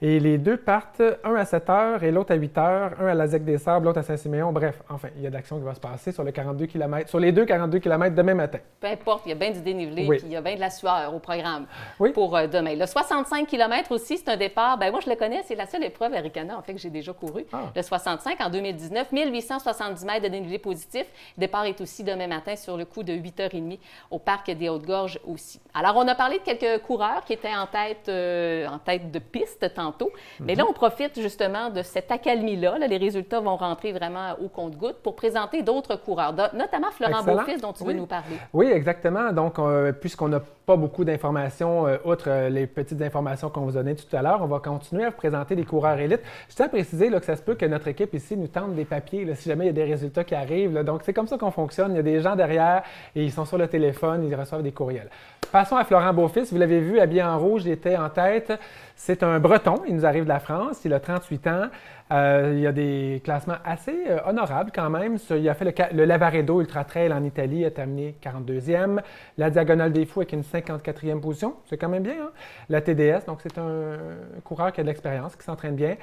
Et 0.00 0.20
les 0.20 0.38
deux 0.38 0.56
partent, 0.56 1.02
un 1.24 1.34
à 1.34 1.44
7 1.44 1.70
heures 1.70 2.02
et 2.02 2.10
l'autre 2.10 2.32
à 2.32 2.36
8 2.36 2.58
heures, 2.58 2.92
un 3.00 3.06
à 3.06 3.14
la 3.14 3.26
ZEC 3.26 3.44
des 3.44 3.58
Sables, 3.58 3.86
l'autre 3.86 3.98
à 3.98 4.02
Saint-Siméon. 4.02 4.52
Bref, 4.52 4.82
enfin, 4.88 5.08
il 5.16 5.22
y 5.22 5.26
a 5.26 5.30
de 5.30 5.34
l'action 5.34 5.58
qui 5.58 5.64
va 5.64 5.74
se 5.74 5.80
passer 5.80 6.12
sur, 6.12 6.24
le 6.24 6.32
42 6.32 6.66
km, 6.66 7.08
sur 7.08 7.18
les 7.18 7.32
deux 7.32 7.44
42 7.44 7.78
km 7.78 8.14
demain 8.14 8.34
matin. 8.34 8.58
Peu 8.80 8.86
importe, 8.86 9.22
il 9.26 9.30
y 9.30 9.32
a 9.32 9.34
bien 9.34 9.50
du 9.50 9.60
dénivelé, 9.60 10.06
puis 10.06 10.20
il 10.24 10.32
y 10.32 10.36
a 10.36 10.40
bien 10.40 10.54
de 10.54 10.60
la 10.60 10.70
sueur 10.70 11.14
au 11.14 11.18
programme 11.18 11.66
pour 12.14 12.36
euh, 12.36 12.46
demain. 12.46 12.74
Le 12.74 12.86
65 12.86 13.46
km 13.46 13.92
aussi, 13.92 14.18
c'est 14.18 14.28
un 14.28 14.36
départ. 14.36 14.78
Ben 14.78 14.90
moi, 14.90 15.00
je 15.04 15.10
le 15.10 15.16
connais, 15.16 15.42
c'est 15.44 15.54
la 15.54 15.66
seule 15.66 15.84
épreuve 15.84 16.14
Aricana, 16.14 16.56
en 16.56 16.62
fait, 16.62 16.74
que 16.74 16.80
j'ai 16.80 16.90
déjà 16.90 17.12
couru. 17.12 17.44
Ah. 17.52 17.72
Le 17.74 17.82
65 17.82 18.40
en 18.40 18.50
2019, 18.50 19.12
1870 19.12 20.04
mètres 20.04 20.22
de 20.22 20.28
dénivelé 20.28 20.58
positif. 20.58 21.06
Le 21.36 21.40
départ 21.40 21.64
est 21.66 21.80
aussi 21.80 22.04
demain 22.04 22.26
matin 22.26 22.56
sur 22.56 22.76
le 22.76 22.84
coup 22.84 23.02
de 23.02 23.12
8h30 23.12 23.78
au 24.10 24.18
parc 24.18 24.50
des 24.50 24.68
Hautes-Gorges 24.68 25.18
aussi. 25.26 25.60
Alors, 25.74 25.96
on 25.96 26.06
a 26.08 26.14
parlé 26.14 26.38
de 26.38 26.42
quelques 26.42 26.82
coureurs 26.82 27.24
qui 27.24 27.32
étaient 27.32 27.54
en 27.54 27.66
tête, 27.66 28.08
euh, 28.08 28.66
en 28.66 28.78
tête 28.78 28.91
de 28.98 29.18
piste 29.18 29.72
tantôt 29.74 30.12
mais 30.40 30.54
là, 30.54 30.64
on 30.68 30.72
profite 30.72 31.20
justement 31.20 31.70
de 31.70 31.82
cette 31.82 32.10
accalmie-là. 32.10 32.78
les 32.78 32.96
résultats 32.96 33.40
vont 33.40 33.56
rentrer 33.56 33.92
vraiment 33.92 34.32
au 34.42 34.48
compte-goutte 34.48 34.96
pour 35.02 35.16
présenter 35.16 35.62
d'autres 35.62 35.96
coureurs, 35.96 36.34
notamment 36.54 36.90
Florent 36.90 37.22
Beaufils, 37.22 37.60
dont 37.60 37.72
tu 37.72 37.84
veux 37.84 37.92
nous 37.92 38.06
parler. 38.06 38.36
Oui, 38.52 38.66
exactement. 38.66 39.32
Donc, 39.32 39.58
euh, 39.58 39.92
puisqu'on 39.92 40.28
n'a 40.28 40.40
pas 40.66 40.76
beaucoup 40.76 41.04
d'informations, 41.04 41.86
euh, 41.86 41.96
outre 42.04 42.26
euh, 42.28 42.48
les 42.48 42.66
petites 42.66 43.02
informations 43.02 43.50
qu'on 43.50 43.62
vous 43.62 43.72
donnait 43.72 43.94
tout 43.94 44.14
à 44.14 44.22
l'heure, 44.22 44.40
on 44.42 44.46
va 44.46 44.58
continuer 44.58 45.04
à 45.04 45.10
vous 45.10 45.16
présenter 45.16 45.56
des 45.56 45.64
coureurs 45.64 45.98
élites. 45.98 46.22
Je 46.48 46.54
tiens 46.54 46.66
à 46.66 46.68
préciser 46.68 47.10
là, 47.10 47.20
que 47.20 47.26
ça 47.26 47.36
se 47.36 47.42
peut 47.42 47.54
que 47.54 47.66
notre 47.66 47.88
équipe 47.88 48.14
ici 48.14 48.36
nous 48.36 48.48
tente 48.48 48.74
des 48.74 48.84
papiers 48.84 49.26
si 49.34 49.48
jamais 49.48 49.64
il 49.64 49.68
y 49.68 49.70
a 49.70 49.72
des 49.72 49.84
résultats 49.84 50.24
qui 50.24 50.34
arrivent. 50.34 50.82
Donc, 50.84 51.02
c'est 51.04 51.12
comme 51.12 51.26
ça 51.26 51.38
qu'on 51.38 51.50
fonctionne. 51.50 51.92
Il 51.92 51.96
y 51.96 52.00
a 52.00 52.02
des 52.02 52.20
gens 52.20 52.36
derrière 52.36 52.82
et 53.14 53.24
ils 53.24 53.32
sont 53.32 53.44
sur 53.44 53.58
le 53.58 53.66
téléphone, 53.66 54.24
ils 54.28 54.34
reçoivent 54.34 54.62
des 54.62 54.72
courriels. 54.72 55.08
Passons 55.50 55.76
à 55.76 55.84
Florent 55.84 56.14
Beaufils. 56.14 56.46
Vous 56.50 56.58
l'avez 56.58 56.80
vu, 56.80 56.98
habillé 56.98 57.22
en 57.22 57.38
rouge, 57.38 57.64
il 57.66 57.72
était 57.72 57.96
en 57.96 58.08
tête. 58.08 58.52
C'est 58.96 59.22
un 59.22 59.38
Breton, 59.40 59.82
il 59.86 59.96
nous 59.96 60.06
arrive 60.06 60.24
de 60.24 60.28
la 60.28 60.40
France, 60.40 60.80
il 60.84 60.92
a 60.94 61.00
38 61.00 61.46
ans. 61.46 61.66
Euh, 62.12 62.52
il 62.54 62.60
y 62.60 62.66
a 62.66 62.72
des 62.72 63.22
classements 63.24 63.56
assez 63.64 64.04
euh, 64.08 64.18
honorables 64.26 64.70
quand 64.74 64.90
même. 64.90 65.16
Il 65.30 65.48
a 65.48 65.54
fait 65.54 65.64
le, 65.64 65.96
le, 65.96 66.04
Lavaredo 66.04 66.60
Ultra 66.60 66.84
Trail 66.84 67.12
en 67.12 67.24
Italie, 67.24 67.64
a 67.64 67.70
terminé 67.70 68.16
42e. 68.22 69.00
La 69.38 69.48
Diagonale 69.48 69.92
des 69.92 70.04
Fous 70.04 70.20
avec 70.20 70.32
une 70.32 70.42
54e 70.42 71.20
position, 71.20 71.54
c'est 71.64 71.78
quand 71.78 71.88
même 71.88 72.02
bien. 72.02 72.24
Hein? 72.24 72.30
La 72.68 72.82
TDS, 72.82 73.24
donc 73.26 73.38
c'est 73.42 73.56
un 73.56 73.96
coureur 74.44 74.72
qui 74.72 74.80
a 74.80 74.82
de 74.84 74.88
l'expérience, 74.88 75.36
qui 75.36 75.44
s'entraîne 75.44 75.74
bien. 75.74 75.96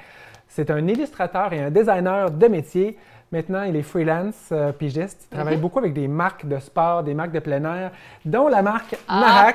C'est 0.48 0.70
un 0.70 0.84
illustrateur 0.88 1.52
et 1.52 1.60
un 1.60 1.70
designer 1.70 2.30
de 2.30 2.46
métier. 2.48 2.98
Maintenant, 3.32 3.62
il 3.62 3.76
est 3.76 3.82
freelance, 3.82 4.48
euh, 4.50 4.72
pigiste. 4.72 5.28
Il 5.30 5.36
travaille 5.36 5.54
mhm. 5.54 5.60
beaucoup 5.60 5.78
avec 5.78 5.92
des 5.92 6.08
marques 6.08 6.48
de 6.48 6.58
sport, 6.58 7.04
des 7.04 7.14
marques 7.14 7.30
de 7.30 7.38
plein 7.38 7.62
air, 7.64 7.92
dont 8.24 8.48
la 8.48 8.60
marque 8.60 8.96
ah. 9.06 9.52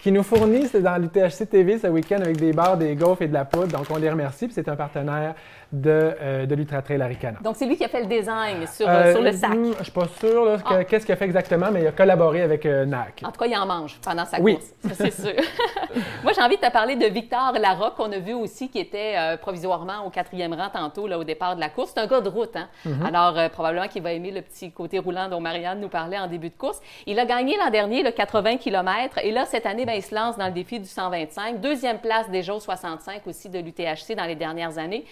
qui 0.00 0.12
nous 0.12 0.22
fournit, 0.22 0.68
c'est 0.68 0.82
dans 0.82 0.96
l'UTHC 0.96 1.48
TV 1.50 1.78
ce 1.78 1.88
week-end 1.88 2.20
avec 2.20 2.36
des 2.36 2.52
bars, 2.52 2.76
des 2.76 2.94
gaufres 2.94 3.22
et 3.22 3.26
de 3.26 3.34
la 3.34 3.44
poudre. 3.44 3.76
Donc, 3.76 3.86
on 3.90 3.96
les 3.96 4.08
remercie. 4.08 4.48
c'est 4.52 4.68
un 4.68 4.76
partenaire 4.76 5.34
de, 5.72 5.90
euh, 5.90 6.46
de 6.46 6.54
l'Ultra 6.54 6.82
Trail 6.82 7.00
Aricana. 7.02 7.38
Donc, 7.42 7.56
c'est 7.56 7.66
lui 7.66 7.76
qui 7.76 7.84
a 7.84 7.88
fait 7.88 8.00
le 8.00 8.06
design 8.06 8.66
sur, 8.66 8.88
euh, 8.88 9.12
sur 9.12 9.22
le 9.22 9.32
sac. 9.32 9.50
Hmm, 9.50 9.72
je 9.74 9.78
ne 9.78 9.84
suis 9.84 9.92
pas 9.92 10.08
sûr 10.20 10.58
ah. 10.64 10.84
qu'est-ce 10.84 11.06
qu'il 11.06 11.12
a 11.12 11.16
fait 11.16 11.24
exactement, 11.24 11.70
mais 11.72 11.82
il 11.82 11.86
a 11.86 11.92
collaboré 11.92 12.42
avec 12.42 12.64
NAC. 12.64 13.22
En 13.24 13.32
tout 13.32 13.40
cas, 13.40 13.46
il 13.46 13.56
en 13.56 13.66
mange 13.66 13.98
pendant 14.02 14.24
sa 14.24 14.38
course, 14.38 14.74
c'est 14.92 15.12
sûr. 15.12 15.32
Moi, 16.22 16.32
j'ai 16.34 16.42
envie 16.42 16.56
de 16.56 16.60
te 16.60 16.72
parler 16.72 16.96
de 16.96 17.06
Victor 17.06 17.52
Larocque, 17.60 17.96
qu'on 17.96 18.12
a 18.12 18.18
vu 18.18 18.34
aussi, 18.34 18.68
qui 18.68 18.78
était 18.78 19.14
provisoirement 19.40 20.04
au 20.06 20.10
quatrième 20.10 20.54
rang 20.54 20.68
tantôt, 20.72 21.06
là, 21.06 21.18
au 21.18 21.24
départ 21.24 21.56
de 21.56 21.60
la 21.60 21.68
course. 21.68 21.92
C'est 21.94 22.00
un 22.00 22.06
gars 22.06 22.20
de 22.20 22.28
route. 22.28 22.56
Hein? 22.56 22.68
Mm-hmm. 22.86 23.06
Alors, 23.06 23.38
euh, 23.38 23.48
probablement 23.48 23.88
qu'il 23.88 24.02
va 24.02 24.12
aimer 24.12 24.30
le 24.30 24.42
petit 24.42 24.70
côté 24.70 24.98
roulant 24.98 25.28
dont 25.28 25.40
Marianne 25.40 25.80
nous 25.80 25.88
parlait 25.88 26.18
en 26.18 26.26
début 26.26 26.50
de 26.50 26.56
course. 26.56 26.80
Il 27.06 27.18
a 27.18 27.24
gagné 27.24 27.56
l'an 27.56 27.70
dernier 27.70 28.02
le 28.02 28.10
80 28.10 28.58
km 28.58 29.18
et 29.22 29.32
là, 29.32 29.44
cette 29.44 29.66
année, 29.66 29.84
ben, 29.84 29.94
il 29.94 30.02
se 30.02 30.14
lance 30.14 30.36
dans 30.36 30.46
le 30.46 30.52
défi 30.52 30.80
du 30.80 30.86
125. 30.86 31.60
Deuxième 31.60 31.98
place 31.98 32.28
déjà 32.30 32.54
au 32.54 32.60
65 32.60 33.26
aussi 33.26 33.48
de 33.48 33.58
l'UTHC 33.58 34.14
dans 34.16 34.24
les 34.24 34.34
dernières 34.36 34.78
années. 34.78 35.04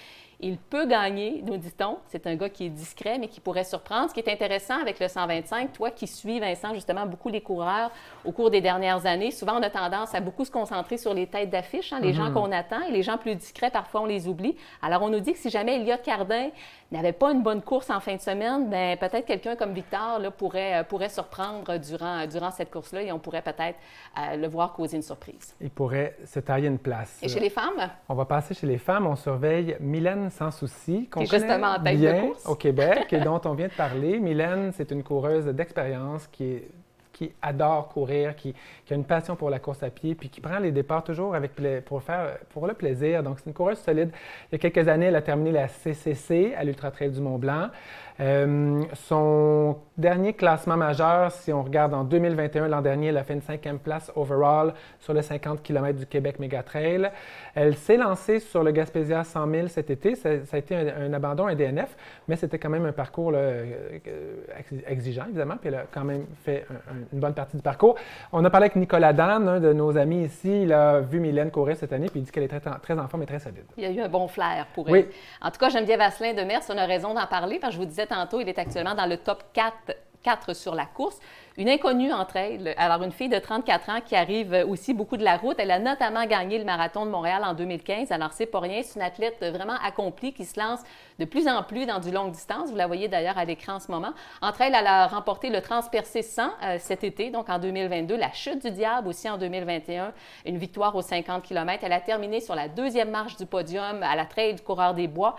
Il 0.47 0.59
peut 0.59 0.85
gagner, 0.85 1.43
nous 1.43 1.57
dit-on. 1.57 1.97
C'est 2.07 2.27
un 2.27 2.35
gars 2.35 2.51
qui 2.51 2.67
est 2.67 2.69
discret, 2.69 3.17
mais 3.19 3.29
qui 3.29 3.41
pourrait 3.41 3.65
surprendre. 3.65 4.11
Ce 4.11 4.15
qui 4.15 4.21
est 4.21 4.31
intéressant 4.31 4.79
avec 4.79 5.01
le 5.01 5.09
125, 5.09 5.73
toi 5.73 5.91
qui 5.91 6.07
suis, 6.07 6.39
Vincent, 6.39 6.75
justement, 6.75 7.07
beaucoup 7.07 7.31
les 7.31 7.41
coureurs 7.41 7.91
au 8.27 8.33
cours 8.33 8.51
des 8.51 8.61
dernières 8.61 9.07
années, 9.07 9.31
souvent 9.31 9.59
on 9.59 9.63
a 9.63 9.71
tendance 9.71 10.15
à 10.15 10.21
beaucoup 10.21 10.45
se 10.45 10.51
concentrer 10.51 10.99
sur 10.99 11.15
les 11.15 11.27
têtes 11.29 11.49
d'affiche, 11.49 11.95
hein, 11.95 11.99
les 12.03 12.13
gens 12.13 12.29
mhm. 12.29 12.35
qu'on 12.35 12.53
attend, 12.53 12.83
et 12.83 12.91
les 12.91 13.03
gens 13.03 13.17
plus 13.17 13.35
discrets, 13.37 13.71
parfois, 13.71 14.03
on 14.03 14.05
les 14.05 14.29
oublie. 14.29 14.55
Alors, 14.83 15.01
on 15.01 15.09
nous 15.09 15.21
dit 15.21 15.33
que 15.33 15.39
si 15.39 15.49
jamais 15.49 15.77
Elliott 15.77 16.03
Cardin 16.03 16.51
n'avait 16.93 17.15
pas 17.15 17.33
une 17.33 17.43
bonne 17.43 17.63
course 17.63 17.89
en 17.89 18.01
fin 18.01 18.15
de 18.15 18.21
semaine, 18.21 18.69
bien, 18.69 18.97
peut-être 18.99 19.25
quelqu'un 19.25 19.57
comme 19.57 19.73
Victor 19.73 20.19
là, 20.19 20.31
pourrait, 20.31 20.81
euh, 20.81 20.85
pourrait 20.85 21.09
surprendre 21.09 21.79
durant, 21.79 22.27
durant 22.27 22.51
cette 22.51 22.71
course-là 22.71 23.03
et 23.03 23.13
on 23.13 23.19
pourrait 23.19 23.43
peut-être 23.43 23.79
euh, 24.19 24.37
le 24.37 24.47
voir 24.47 24.75
causer 24.75 24.97
une 24.97 25.03
surprise. 25.03 25.57
Il 25.63 25.71
pourrait 25.71 26.19
se 26.27 26.41
tailler 26.41 26.69
une 26.69 26.79
place. 26.79 27.19
Et 27.23 27.29
chez 27.29 27.41
les 27.41 27.51
femmes? 27.51 27.91
On 28.11 28.15
va 28.15 28.27
passer 28.27 28.53
chez 28.53 28.67
les 28.67 28.79
femmes. 28.79 29.07
On 29.07 29.17
surveille 29.17 29.77
Mylène 29.81 30.31
Sans 30.35 30.51
Souci, 30.51 31.09
qu'on 31.09 31.21
justement 31.21 31.75
en 31.75 31.83
tête 31.83 31.97
bien 31.97 32.15
de 32.15 32.27
course. 32.29 32.47
au 32.47 32.55
Québec 32.57 33.13
et 33.13 33.21
dont 33.25 33.41
on 33.45 33.55
vient 33.55 33.69
de 33.69 33.73
parler. 33.73 34.19
Mylène, 34.19 34.73
c'est 34.73 34.91
une 34.91 35.05
coureuse 35.05 35.47
d'expérience 35.47 36.27
qui 36.27 36.45
est 36.45 36.69
qui 37.15 37.33
adore 37.41 37.89
courir, 37.89 38.37
qui, 38.37 38.55
a 38.91 38.95
une 38.95 39.05
passion 39.05 39.37
pour 39.37 39.49
la 39.49 39.59
course 39.59 39.83
à 39.83 39.91
pied, 39.91 40.15
puis 40.15 40.29
qui 40.29 40.41
prend 40.41 40.59
les 40.59 40.73
départs 40.73 41.05
toujours 41.05 41.35
avec 41.35 41.53
pour, 41.85 42.03
faire, 42.03 42.39
pour 42.51 42.67
le 42.67 42.75
plaisir. 42.75 43.23
Donc, 43.23 43.39
c'est 43.39 43.47
une 43.47 43.55
coureuse 43.55 43.79
solide. 43.79 44.11
Il 44.51 44.55
y 44.55 44.55
a 44.57 44.59
quelques 44.59 44.89
années, 44.89 45.07
elle 45.07 45.17
a 45.17 45.23
terminé 45.23 45.53
la 45.53 45.69
CCC 45.69 46.55
à 46.55 46.65
l'Ultra 46.65 46.91
Trail 46.91 47.11
du 47.11 47.21
Mont-Blanc. 47.21 47.69
Euh, 48.21 48.85
son 48.95 49.77
dernier 49.97 50.35
classement 50.35 50.77
majeur, 50.77 51.33
si 51.33 51.53
on 51.53 51.63
regarde 51.63 51.95
en 51.95 52.05
2021, 52.05 52.69
l'an 52.69 52.81
dernier, 52.81 53.09
elle 53.09 53.17
a 53.17 53.25
fait 53.25 53.35
une 53.35 53.43
cinquième 53.43 53.79
place 53.79 54.13
overall 54.15 54.75
sur 55.01 55.15
les 55.15 55.23
50 55.23 55.63
km 55.63 55.99
du 55.99 56.07
Québec 56.07 56.37
Trail. 56.65 57.11
Elle 57.55 57.77
s'est 57.77 57.97
lancée 57.97 58.39
sur 58.39 58.63
le 58.63 58.71
Gaspésia 58.71 59.25
100 59.25 59.51
000 59.51 59.69
cet 59.69 59.91
été. 59.91 60.15
Ça, 60.15 60.31
a 60.53 60.57
été 60.57 60.77
un, 60.77 61.13
abandon, 61.13 61.47
un 61.47 61.55
DNF, 61.55 61.97
mais 62.29 62.37
c'était 62.37 62.59
quand 62.59 62.71
même 62.71 62.87
un 62.87 62.93
parcours 62.93 63.33
euh, 63.35 63.99
exigeant, 64.87 65.25
évidemment, 65.27 65.57
puis 65.57 65.69
elle 65.69 65.77
a 65.77 65.85
quand 65.91 66.05
même 66.05 66.27
fait 66.45 66.67
une 67.13 67.19
bonne 67.19 67.35
partie 67.35 67.57
du 67.57 67.63
parcours. 67.63 67.97
On 68.33 68.45
a 68.45 68.51
parlé 68.51 68.67
avec 68.67 68.77
Nicolas 68.77 69.13
Dan, 69.13 69.49
un 69.49 69.61
de 69.61 69.73
nos 69.73 69.97
amis 69.97 70.25
ici. 70.25 70.63
Il 70.63 70.73
a 70.73 71.01
vu 71.01 71.19
Mylène 71.19 71.51
courir 71.51 71.77
cette 71.77 71.93
année, 71.93 72.07
puis 72.07 72.21
il 72.21 72.25
dit 72.25 72.31
qu'elle 72.31 72.45
est 72.45 72.49
très, 72.49 72.61
très 72.61 72.99
en 72.99 73.09
forme 73.09 73.25
et 73.25 73.27
très 73.27 73.41
solide. 73.41 73.65
Il 73.77 73.83
y 73.83 73.87
a 73.87 73.91
eu 73.91 74.01
un 74.01 74.09
bon 74.09 74.29
flair 74.29 74.67
pour 74.75 74.89
elle. 74.89 75.09
En 75.41 75.51
tout 75.51 75.59
cas, 75.59 75.69
Geneviève 75.69 75.99
Vasselin 75.99 76.35
de 76.35 76.43
Mers, 76.43 76.63
on 76.69 76.79
a 76.79 76.87
raison 76.87 77.15
d'en 77.15 77.27
parler, 77.27 77.59
parce 77.59 77.73
que 77.73 77.81
je 77.81 77.85
vous 77.85 77.89
disais 77.89 78.04
tantôt, 78.07 78.41
il 78.41 78.49
est 78.49 78.59
actuellement 78.59 78.95
dans 78.95 79.07
le 79.07 79.19
top 79.19 79.45
4, 79.53 79.95
4 80.23 80.55
sur 80.55 80.75
la 80.75 80.87
course. 80.87 81.19
Une 81.57 81.69
inconnue 81.69 82.13
entre 82.13 82.35
elles, 82.35 82.75
alors 82.79 83.05
une 83.05 83.13
fille 83.13 83.29
de 83.29 83.39
34 83.39 83.89
ans 83.89 84.01
qui 84.05 84.17
arrive 84.17 84.65
aussi 84.69 84.93
beaucoup 84.93 85.17
de 85.17 85.23
la 85.23 85.37
route. 85.37 85.55
Elle 85.61 85.71
a 85.71 85.79
notamment 85.79 86.27
gagné 86.27 86.59
le 86.59 86.65
marathon 86.65 87.07
de 87.07 87.13
Montréal 87.13 87.43
en 87.45 87.55
2015. 87.55 88.11
Alors, 88.11 88.33
c'est 88.33 88.47
pas 88.47 88.59
rien. 88.59 88.83
C'est 88.83 88.97
une 88.97 89.07
athlète 89.07 89.39
vraiment 89.39 89.77
accomplie 89.85 90.33
qui 90.33 90.47
se 90.47 90.59
lance 90.59 90.81
de 91.21 91.25
plus 91.25 91.47
en 91.47 91.63
plus 91.63 91.87
dans 91.87 92.01
du 92.01 92.11
longue 92.11 92.33
distance. 92.33 92.71
Vous 92.71 92.77
la 92.77 92.89
voyez 92.89 93.07
d'ailleurs 93.07 93.39
à 93.39 93.45
l'écran 93.45 93.75
en 93.75 93.79
ce 93.79 93.89
moment. 93.89 94.15
Entre 94.43 94.63
elles, 94.63 94.75
elle 94.75 94.89
a 94.89 95.07
remporté 95.07 95.49
le 95.49 95.61
Transpercé 95.61 96.23
100 96.23 96.43
euh, 96.43 96.77
cet 96.81 97.05
été, 97.05 97.31
donc 97.31 97.49
en 97.49 97.61
2022. 97.61 98.17
La 98.17 98.33
Chute 98.33 98.61
du 98.61 98.73
Diable 98.73 99.07
aussi 99.07 99.31
en 99.31 99.39
2021. 99.39 100.13
Une 100.47 100.59
victoire 100.59 100.97
aux 100.97 101.03
50 101.03 101.45
km. 101.45 101.85
Elle 101.85 101.93
a 101.93 102.01
terminé 102.01 102.41
sur 102.41 102.57
la 102.57 102.67
deuxième 102.67 103.11
marche 103.11 103.37
du 103.37 103.47
podium 103.47 104.03
à 104.03 104.17
la 104.17 104.27
Trail 104.27 104.55
du 104.55 104.63
Coureur 104.63 104.95
des 104.95 105.07
Bois, 105.07 105.37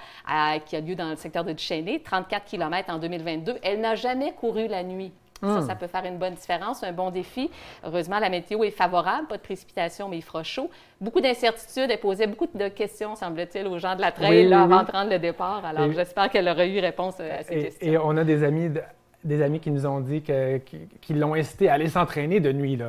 qui 0.65 0.77
a 0.77 0.79
lieu 0.79 0.95
dans 0.95 1.09
le 1.09 1.17
secteur 1.17 1.43
de 1.43 1.51
Duchesnay, 1.51 1.99
34 1.99 2.45
km 2.45 2.93
en 2.93 2.99
2022. 2.99 3.59
Elle 3.61 3.81
n'a 3.81 3.95
jamais 3.95 4.31
couru 4.31 4.69
la 4.69 4.81
nuit. 4.81 5.11
Ça, 5.45 5.61
ça 5.67 5.75
peut 5.75 5.87
faire 5.87 6.05
une 6.05 6.17
bonne 6.17 6.33
différence, 6.33 6.83
un 6.83 6.91
bon 6.91 7.09
défi. 7.11 7.49
Heureusement, 7.83 8.19
la 8.19 8.29
météo 8.29 8.63
est 8.63 8.71
favorable, 8.71 9.27
pas 9.27 9.37
de 9.37 9.41
précipitations, 9.41 10.07
mais 10.07 10.17
il 10.17 10.23
fera 10.23 10.43
chaud. 10.43 10.69
Beaucoup 10.99 11.21
d'incertitudes. 11.21 11.89
Elle 11.89 11.99
posait 11.99 12.27
beaucoup 12.27 12.47
de 12.53 12.67
questions, 12.69 13.15
semble-t-il, 13.15 13.67
aux 13.67 13.77
gens 13.77 13.95
de 13.95 14.01
la 14.01 14.11
trail 14.11 14.53
avant 14.53 14.83
de 14.83 14.87
prendre 14.87 15.09
le 15.09 15.19
départ. 15.19 15.63
Alors, 15.65 15.91
j'espère 15.91 16.29
qu'elle 16.29 16.47
aura 16.47 16.65
eu 16.65 16.79
réponse 16.79 17.19
à 17.19 17.43
ces 17.43 17.55
questions. 17.55 17.87
Et 17.87 17.97
on 17.97 18.17
a 18.17 18.23
des 18.23 18.43
amis 18.43 18.71
des 19.25 19.41
amis 19.41 19.59
qui 19.59 19.71
nous 19.71 19.85
ont 19.87 19.99
dit 19.99 20.21
qu'ils 20.21 21.19
l'ont 21.19 21.33
incité 21.33 21.67
à 21.67 21.73
aller 21.73 21.89
s'entraîner 21.89 22.39
de 22.39 22.51
nuit. 22.51 22.79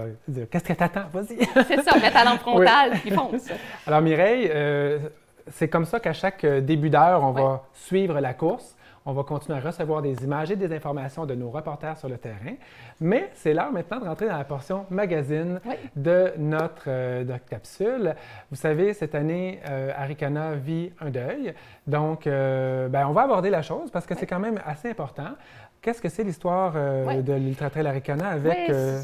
Qu'est-ce 0.51 0.65
que 0.65 0.73
t'attends? 0.75 1.07
Vas-y. 1.13 1.39
C'est 1.67 1.83
ça, 1.83 1.99
mettre 1.99 2.17
à 2.19 2.25
lampe 2.25 2.41
frontale, 2.41 2.93
ils 3.05 3.13
font 3.13 3.31
ça. 3.39 3.55
Alors, 3.87 4.03
Mireille, 4.03 4.51
euh, 4.55 4.99
c'est 5.49 5.69
comme 5.69 5.85
ça 5.85 6.01
qu'à 6.01 6.13
chaque 6.13 6.45
euh, 6.45 6.61
début 6.61 6.91
d'heure, 6.91 7.23
on 7.23 7.31
va 7.31 7.65
suivre 7.73 8.21
la 8.21 8.35
course. 8.35 8.77
On 9.07 9.13
va 9.13 9.23
continuer 9.23 9.57
à 9.59 9.61
recevoir 9.61 10.03
des 10.03 10.25
images 10.25 10.51
et 10.51 10.57
des 10.57 10.75
informations 10.75 11.25
de 11.25 11.35
nos 11.35 11.49
reporters 11.49 11.97
sur 11.97 12.09
le 12.09 12.19
terrain. 12.19 12.57
Mais 13.01 13.31
c'est 13.35 13.55
l'heure 13.55 13.73
maintenant 13.73 14.01
de 14.01 14.05
rentrer 14.05 14.27
dans 14.27 14.37
la 14.37 14.45
portion 14.45 14.85
magazine 14.91 15.61
de, 15.95 16.33
notre, 16.37 16.85
euh, 16.89 17.39
capsule. 17.49 18.15
Vous 18.51 18.57
savez, 18.57 18.93
cette 18.93 19.15
année, 19.15 19.61
Arikana 19.97 20.55
vit 20.55 20.93
un 21.01 21.11
deuil. 21.11 21.55
Donc, 21.87 22.25
ben, 22.25 23.07
on 23.07 23.13
va 23.13 23.23
aborder 23.23 23.51
la 23.51 23.63
chose 23.63 23.91
parce 23.91 24.07
que 24.07 24.15
c'est 24.17 24.27
quand 24.27 24.41
même 24.41 24.61
assez 24.67 24.91
important. 24.91 25.37
Qu'est-ce 25.87 26.03
que 26.03 26.09
c'est 26.09 26.25
l'histoire 26.25 26.73
euh, 26.75 27.23
de 27.23 27.33
l'Ultra 27.35 27.71
Trail 27.71 27.87
Aricana 27.87 28.31
avec 28.31 28.71
euh, 28.71 29.01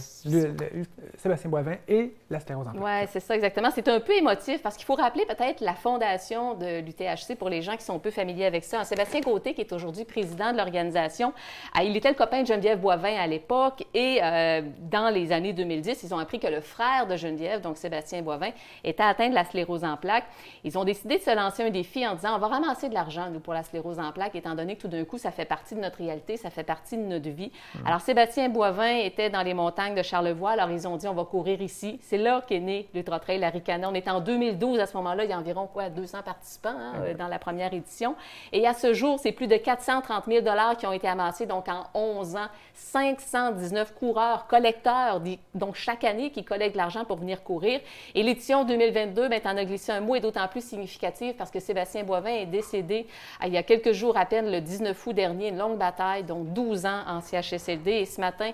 Sébastien 1.17 1.49
Boivin 1.49 1.77
et 1.87 2.13
la 2.29 2.41
sclérose 2.41 2.67
en 2.67 2.73
Oui, 2.73 3.07
c'est 3.09 3.21
ça 3.21 3.37
exactement. 3.37 3.71
C'est 3.73 3.87
un 3.87 4.01
peu 4.01 4.13
émotif 4.13 4.61
parce 4.63 4.77
qu'il 4.77 4.85
faut 4.85 4.97
rappeler 4.97 5.25
peut-être 5.27 5.61
la 5.61 5.75
fondation 5.75 6.55
de 6.55 6.81
l'UTHC 6.81 7.37
pour 7.39 7.49
les 7.49 7.63
gens 7.63 7.77
qui 7.77 7.85
sont 7.85 8.01
peu 8.01 8.11
familiers 8.11 8.47
avec 8.47 8.65
ça. 8.65 8.83
Sébastien 8.83 9.21
Gauthier, 9.21 9.55
qui 9.55 9.61
est 9.61 9.73
aujourd'hui 9.73 10.05
président 10.05 10.51
de 10.51 10.57
l'organisation, 10.57 11.33
il 11.81 11.97
était 11.97 12.09
le 12.09 12.17
copain 12.17 12.43
de 12.43 12.49
Geneviève 12.49 12.81
Boivin 12.81 13.15
à 13.17 13.29
l'époque 13.29 13.85
et 13.95 14.19
euh, 14.21 14.63
dans 14.81 15.09
les 15.09 15.31
années 15.31 15.53
2010, 15.53 16.03
ils 16.03 16.13
ont 16.13 16.19
appris 16.19 16.41
que 16.41 16.49
le 16.49 16.61
frère 16.61 17.07
de 17.07 17.15
Geneviève, 17.15 17.61
donc 17.61 17.77
Sébastien 17.77 18.23
Boivin, 18.23 18.51
était 18.83 19.05
atteint 19.05 19.29
de 19.29 19.35
la 19.35 19.45
sclérose 19.45 19.85
en 19.85 19.97
plaques. 19.97 20.27
Ils 20.65 20.77
ont 20.77 20.85
décidé 20.85 21.19
de 21.19 21.23
se 21.23 21.35
lancer 21.35 21.63
un 21.63 21.71
défi 21.71 22.05
en 22.05 22.17
disant 22.17 22.35
on 22.35 22.41
va 22.41 22.49
ramasser 22.49 22.89
de 22.89 22.95
l'argent, 22.95 23.31
nous, 23.31 23.39
pour 23.39 23.55
la 23.55 23.63
sclérose 23.63 24.01
en 24.01 24.11
plaques, 24.11 24.35
étant 24.35 24.57
donné 24.57 24.75
que 24.75 24.83
tout 24.83 24.89
d'un 24.89 25.05
coup, 25.05 25.19
ça 25.19 25.31
fait 25.31 25.45
partie 25.45 25.77
de 25.77 25.81
notre 25.81 25.99
réalité, 25.99 26.37
ça 26.37 26.51
fait 26.51 26.65
partie 26.65 26.72
de 26.93 26.97
notre 26.97 27.29
vie. 27.31 27.51
Alors, 27.85 28.01
Sébastien 28.01 28.49
Boivin 28.49 28.97
était 28.99 29.31
dans 29.31 29.43
les 29.43 29.55
montagnes 29.55 29.95
de 29.95 30.03
Charlevoix. 30.03 30.51
Alors, 30.51 30.71
ils 30.71 30.87
ont 30.87 30.97
dit, 30.97 31.09
on 31.09 31.15
va 31.15 31.25
courir 31.25 31.61
ici. 31.63 31.99
C'est 32.03 32.19
là 32.19 32.43
qu'est 32.47 32.61
né 32.61 32.89
l'Ultra 32.95 33.21
Trail 33.21 33.39
Laricana. 33.39 33.89
On 33.89 33.95
était 33.95 34.11
en 34.11 34.21
2012 34.21 34.81
à 34.81 34.87
ce 34.87 34.97
moment-là. 34.97 35.25
Il 35.25 35.31
y 35.31 35.33
a 35.33 35.39
environ, 35.39 35.67
quoi, 35.67 35.89
200 35.89 36.19
participants 36.25 36.75
hein, 36.77 37.15
dans 37.19 37.29
la 37.29 37.39
première 37.39 37.73
édition. 37.73 38.15
Et 38.53 38.67
à 38.67 38.75
ce 38.75 38.93
jour, 38.95 39.19
c'est 39.19 39.33
plus 39.33 39.47
de 39.47 39.57
430 39.57 40.25
000 40.27 40.45
qui 40.79 40.87
ont 40.87 40.93
été 40.93 41.09
amassés, 41.09 41.47
donc 41.47 41.69
en 41.69 41.85
11 41.95 42.37
ans. 42.37 42.49
519 42.75 43.95
coureurs, 43.95 44.47
collecteurs, 44.47 45.21
donc 45.55 45.75
chaque 45.75 46.05
année, 46.05 46.31
qui 46.31 46.45
collectent 46.45 46.73
de 46.73 46.79
l'argent 46.79 47.05
pour 47.05 47.17
venir 47.19 47.43
courir. 47.43 47.81
Et 48.15 48.23
l'édition 48.23 48.65
2022, 48.65 49.29
ben, 49.29 49.41
en 49.45 49.57
as 49.57 49.65
glissé 49.65 49.93
un 49.93 50.01
mot, 50.01 50.15
est 50.15 50.21
d'autant 50.21 50.47
plus 50.49 50.65
significative 50.65 51.35
parce 51.35 51.51
que 51.51 51.61
Sébastien 51.61 52.05
Boivin 52.05 52.31
est 52.31 52.47
décédé 52.47 53.07
euh, 53.43 53.47
il 53.47 53.53
y 53.53 53.57
a 53.57 53.63
quelques 53.63 53.93
jours 53.93 54.17
à 54.17 54.27
peine, 54.27 54.51
le 54.51 54.61
19 54.61 55.07
août 55.07 55.13
dernier, 55.13 55.49
une 55.49 55.59
longue 55.59 55.79
bataille, 55.79 56.25
donc 56.25 56.52
12 56.53 56.87
ans 56.87 57.01
en 57.07 57.21
CHSLD. 57.21 57.91
Et 57.91 58.05
ce 58.05 58.21
matin, 58.21 58.51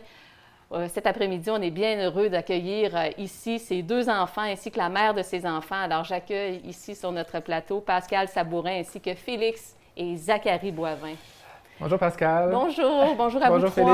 euh, 0.73 0.87
cet 0.89 1.07
après-midi, 1.07 1.51
on 1.51 1.61
est 1.63 1.71
bien 1.71 1.97
heureux 2.05 2.29
d'accueillir 2.29 2.95
euh, 2.95 3.09
ici 3.17 3.59
ses 3.59 3.83
deux 3.83 4.09
enfants 4.09 4.43
ainsi 4.43 4.71
que 4.71 4.79
la 4.79 4.89
mère 4.89 5.15
de 5.15 5.23
ses 5.23 5.47
enfants. 5.47 5.81
Alors, 5.83 6.05
j'accueille 6.05 6.61
ici 6.65 6.95
sur 6.95 7.11
notre 7.11 7.41
plateau 7.41 7.81
Pascal 7.81 8.29
Sabourin 8.29 8.81
ainsi 8.81 9.01
que 9.01 9.15
Félix 9.15 9.75
et 9.97 10.17
Zachary 10.17 10.71
Boivin. 10.71 11.15
Bonjour 11.81 11.99
Pascal. 11.99 12.51
Bonjour, 12.53 13.15
bonjour 13.17 13.43
à 13.43 13.51
vous 13.51 13.67
Félix. 13.69 13.93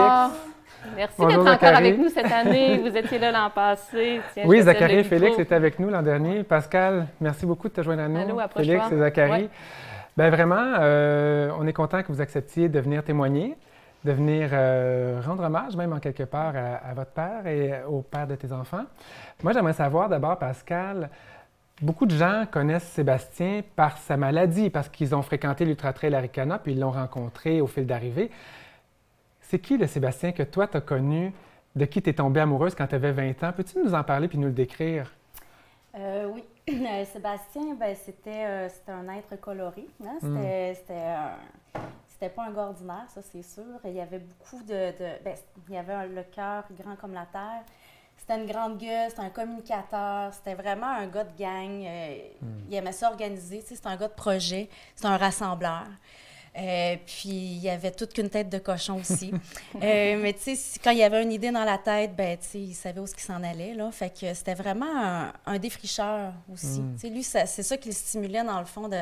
Merci 0.96 1.26
d'être 1.26 1.46
encore 1.46 1.76
avec 1.76 1.98
nous 1.98 2.08
cette 2.08 2.30
année. 2.30 2.78
Vous 2.78 2.96
étiez 2.96 3.18
là 3.18 3.30
l'an 3.30 3.50
passé. 3.50 4.20
oui, 4.44 4.62
Zachary 4.62 4.96
et 4.96 5.04
Félix 5.04 5.38
étaient 5.38 5.54
avec 5.54 5.78
nous 5.78 5.90
l'an 5.90 6.02
dernier. 6.02 6.42
Pascal, 6.42 7.06
merci 7.20 7.46
beaucoup 7.46 7.68
de 7.68 7.74
te 7.74 7.82
joindre 7.82 8.02
à 8.02 8.08
nous. 8.08 8.38
Félix 8.56 8.90
et 8.90 8.98
Zachary. 8.98 9.48
Bien, 10.16 10.30
vraiment, 10.30 10.74
euh, 10.80 11.50
on 11.58 11.66
est 11.66 11.72
content 11.72 12.02
que 12.02 12.12
vous 12.12 12.20
acceptiez 12.20 12.68
de 12.68 12.78
venir 12.78 13.02
témoigner 13.02 13.56
de 14.04 14.12
venir 14.12 14.50
euh, 14.52 15.20
rendre 15.24 15.44
hommage, 15.44 15.76
même 15.76 15.92
en 15.92 15.98
quelque 15.98 16.24
part, 16.24 16.54
à, 16.56 16.92
votre 16.94 17.12
père 17.12 17.46
et 17.46 17.82
au 17.84 18.02
père 18.02 18.26
de 18.26 18.34
tes 18.34 18.52
enfants. 18.52 18.84
Moi, 19.42 19.52
j'aimerais 19.52 19.72
savoir 19.72 20.08
d'abord, 20.08 20.38
Pascal, 20.38 21.08
beaucoup 21.80 22.06
de 22.06 22.14
gens 22.14 22.44
connaissent 22.50 22.88
Sébastien 22.88 23.62
par 23.74 23.96
sa 23.96 24.16
maladie, 24.16 24.68
parce 24.70 24.88
qu'ils 24.88 25.14
ont 25.14 25.22
fréquenté 25.22 25.64
l'Ultra 25.64 25.92
Trail 25.92 26.14
Aricana, 26.14 26.58
puis 26.58 26.72
ils 26.72 26.80
l'ont 26.80 26.90
rencontré 26.90 27.60
au 27.60 27.66
fil 27.66 27.86
d'arrivée. 27.86 28.30
C'est 29.40 29.58
qui 29.58 29.78
le 29.78 29.86
Sébastien 29.86 30.32
que 30.32 30.42
toi, 30.42 30.66
tu 30.66 30.76
as 30.76 30.80
connu, 30.80 31.32
de 31.74 31.84
qui 31.86 32.02
tu 32.02 32.10
es 32.10 32.12
tombée 32.12 32.40
amoureuse 32.40 32.74
quand 32.74 32.86
tu 32.86 32.94
avais 32.94 33.12
20 33.12 33.42
ans? 33.42 33.52
Peux-tu 33.52 33.78
nous 33.78 33.94
en 33.94 34.04
parler 34.04 34.28
puis 34.28 34.38
nous 34.38 34.48
le 34.48 34.52
décrire? 34.52 35.12
Euh, 35.96 36.28
oui. 36.32 36.44
Euh, 36.66 37.04
Sébastien, 37.04 37.74
ben, 37.78 37.94
c'était, 37.94 38.44
un 38.88 39.08
être 39.14 39.38
coloré. 39.38 39.86
Hein? 40.02 40.16
Hmm. 40.22 40.38
C'était, 40.74 40.94
un 40.94 41.36
c'était 42.14 42.30
pas 42.30 42.44
un 42.44 42.52
gars 42.52 42.66
ordinaire, 42.66 43.06
ça, 43.12 43.20
c'est 43.22 43.42
sûr. 43.42 43.80
Il 43.84 43.92
y 43.92 44.00
avait 44.00 44.20
beaucoup 44.20 44.62
de. 44.62 44.92
Ben, 45.24 45.36
il 45.68 45.74
y 45.74 45.76
avait 45.76 46.06
le 46.06 46.22
cœur 46.22 46.62
grand 46.80 46.94
comme 46.94 47.12
la 47.12 47.26
terre. 47.26 47.64
C'était 48.16 48.40
une 48.40 48.46
grande 48.46 48.78
gueule, 48.78 49.10
c'était 49.10 49.22
un 49.22 49.30
communicateur, 49.30 50.32
c'était 50.32 50.54
vraiment 50.54 50.86
un 50.86 51.08
gars 51.08 51.24
de 51.24 51.36
gang. 51.36 51.84
Euh, 51.84 52.18
hmm. 52.40 52.66
Il 52.70 52.74
aimait 52.76 52.92
tu 53.36 53.66
sais, 53.66 53.74
c'était 53.74 53.88
un 53.88 53.96
gars 53.96 54.06
de 54.06 54.14
projet, 54.14 54.68
c'était 54.94 55.08
un 55.08 55.16
rassembleur. 55.16 55.88
Euh, 56.56 56.96
puis 57.04 57.28
il 57.28 57.58
y 57.58 57.68
avait 57.68 57.90
toute 57.90 58.12
qu'une 58.12 58.30
tête 58.30 58.48
de 58.48 58.58
cochon 58.58 58.96
aussi. 59.00 59.32
Euh, 59.82 60.18
mais 60.20 60.32
tu 60.32 60.54
sais, 60.54 60.80
quand 60.82 60.92
il 60.92 60.98
y 60.98 61.02
avait 61.02 61.22
une 61.22 61.32
idée 61.32 61.50
dans 61.50 61.64
la 61.64 61.78
tête, 61.78 62.14
ben 62.14 62.38
tu 62.38 62.46
sais, 62.46 62.58
il 62.60 62.74
savait 62.74 63.00
où 63.00 63.06
ce 63.06 63.14
qu'il 63.14 63.24
s'en 63.24 63.42
allait 63.42 63.74
là. 63.74 63.90
Fait 63.90 64.08
que 64.08 64.32
c'était 64.32 64.54
vraiment 64.54 65.30
un, 65.46 65.58
défricheur 65.58 66.32
aussi. 66.52 66.80
Hmm. 66.80 66.94
Tu 66.94 67.00
sais, 67.00 67.08
lui, 67.08 67.22
c'est 67.22 67.46
ça 67.46 67.76
qui 67.76 67.88
le 67.88 67.94
stimulait 67.94 68.44
dans 68.44 68.60
le 68.60 68.66
fond 68.66 68.88
de 68.88 68.98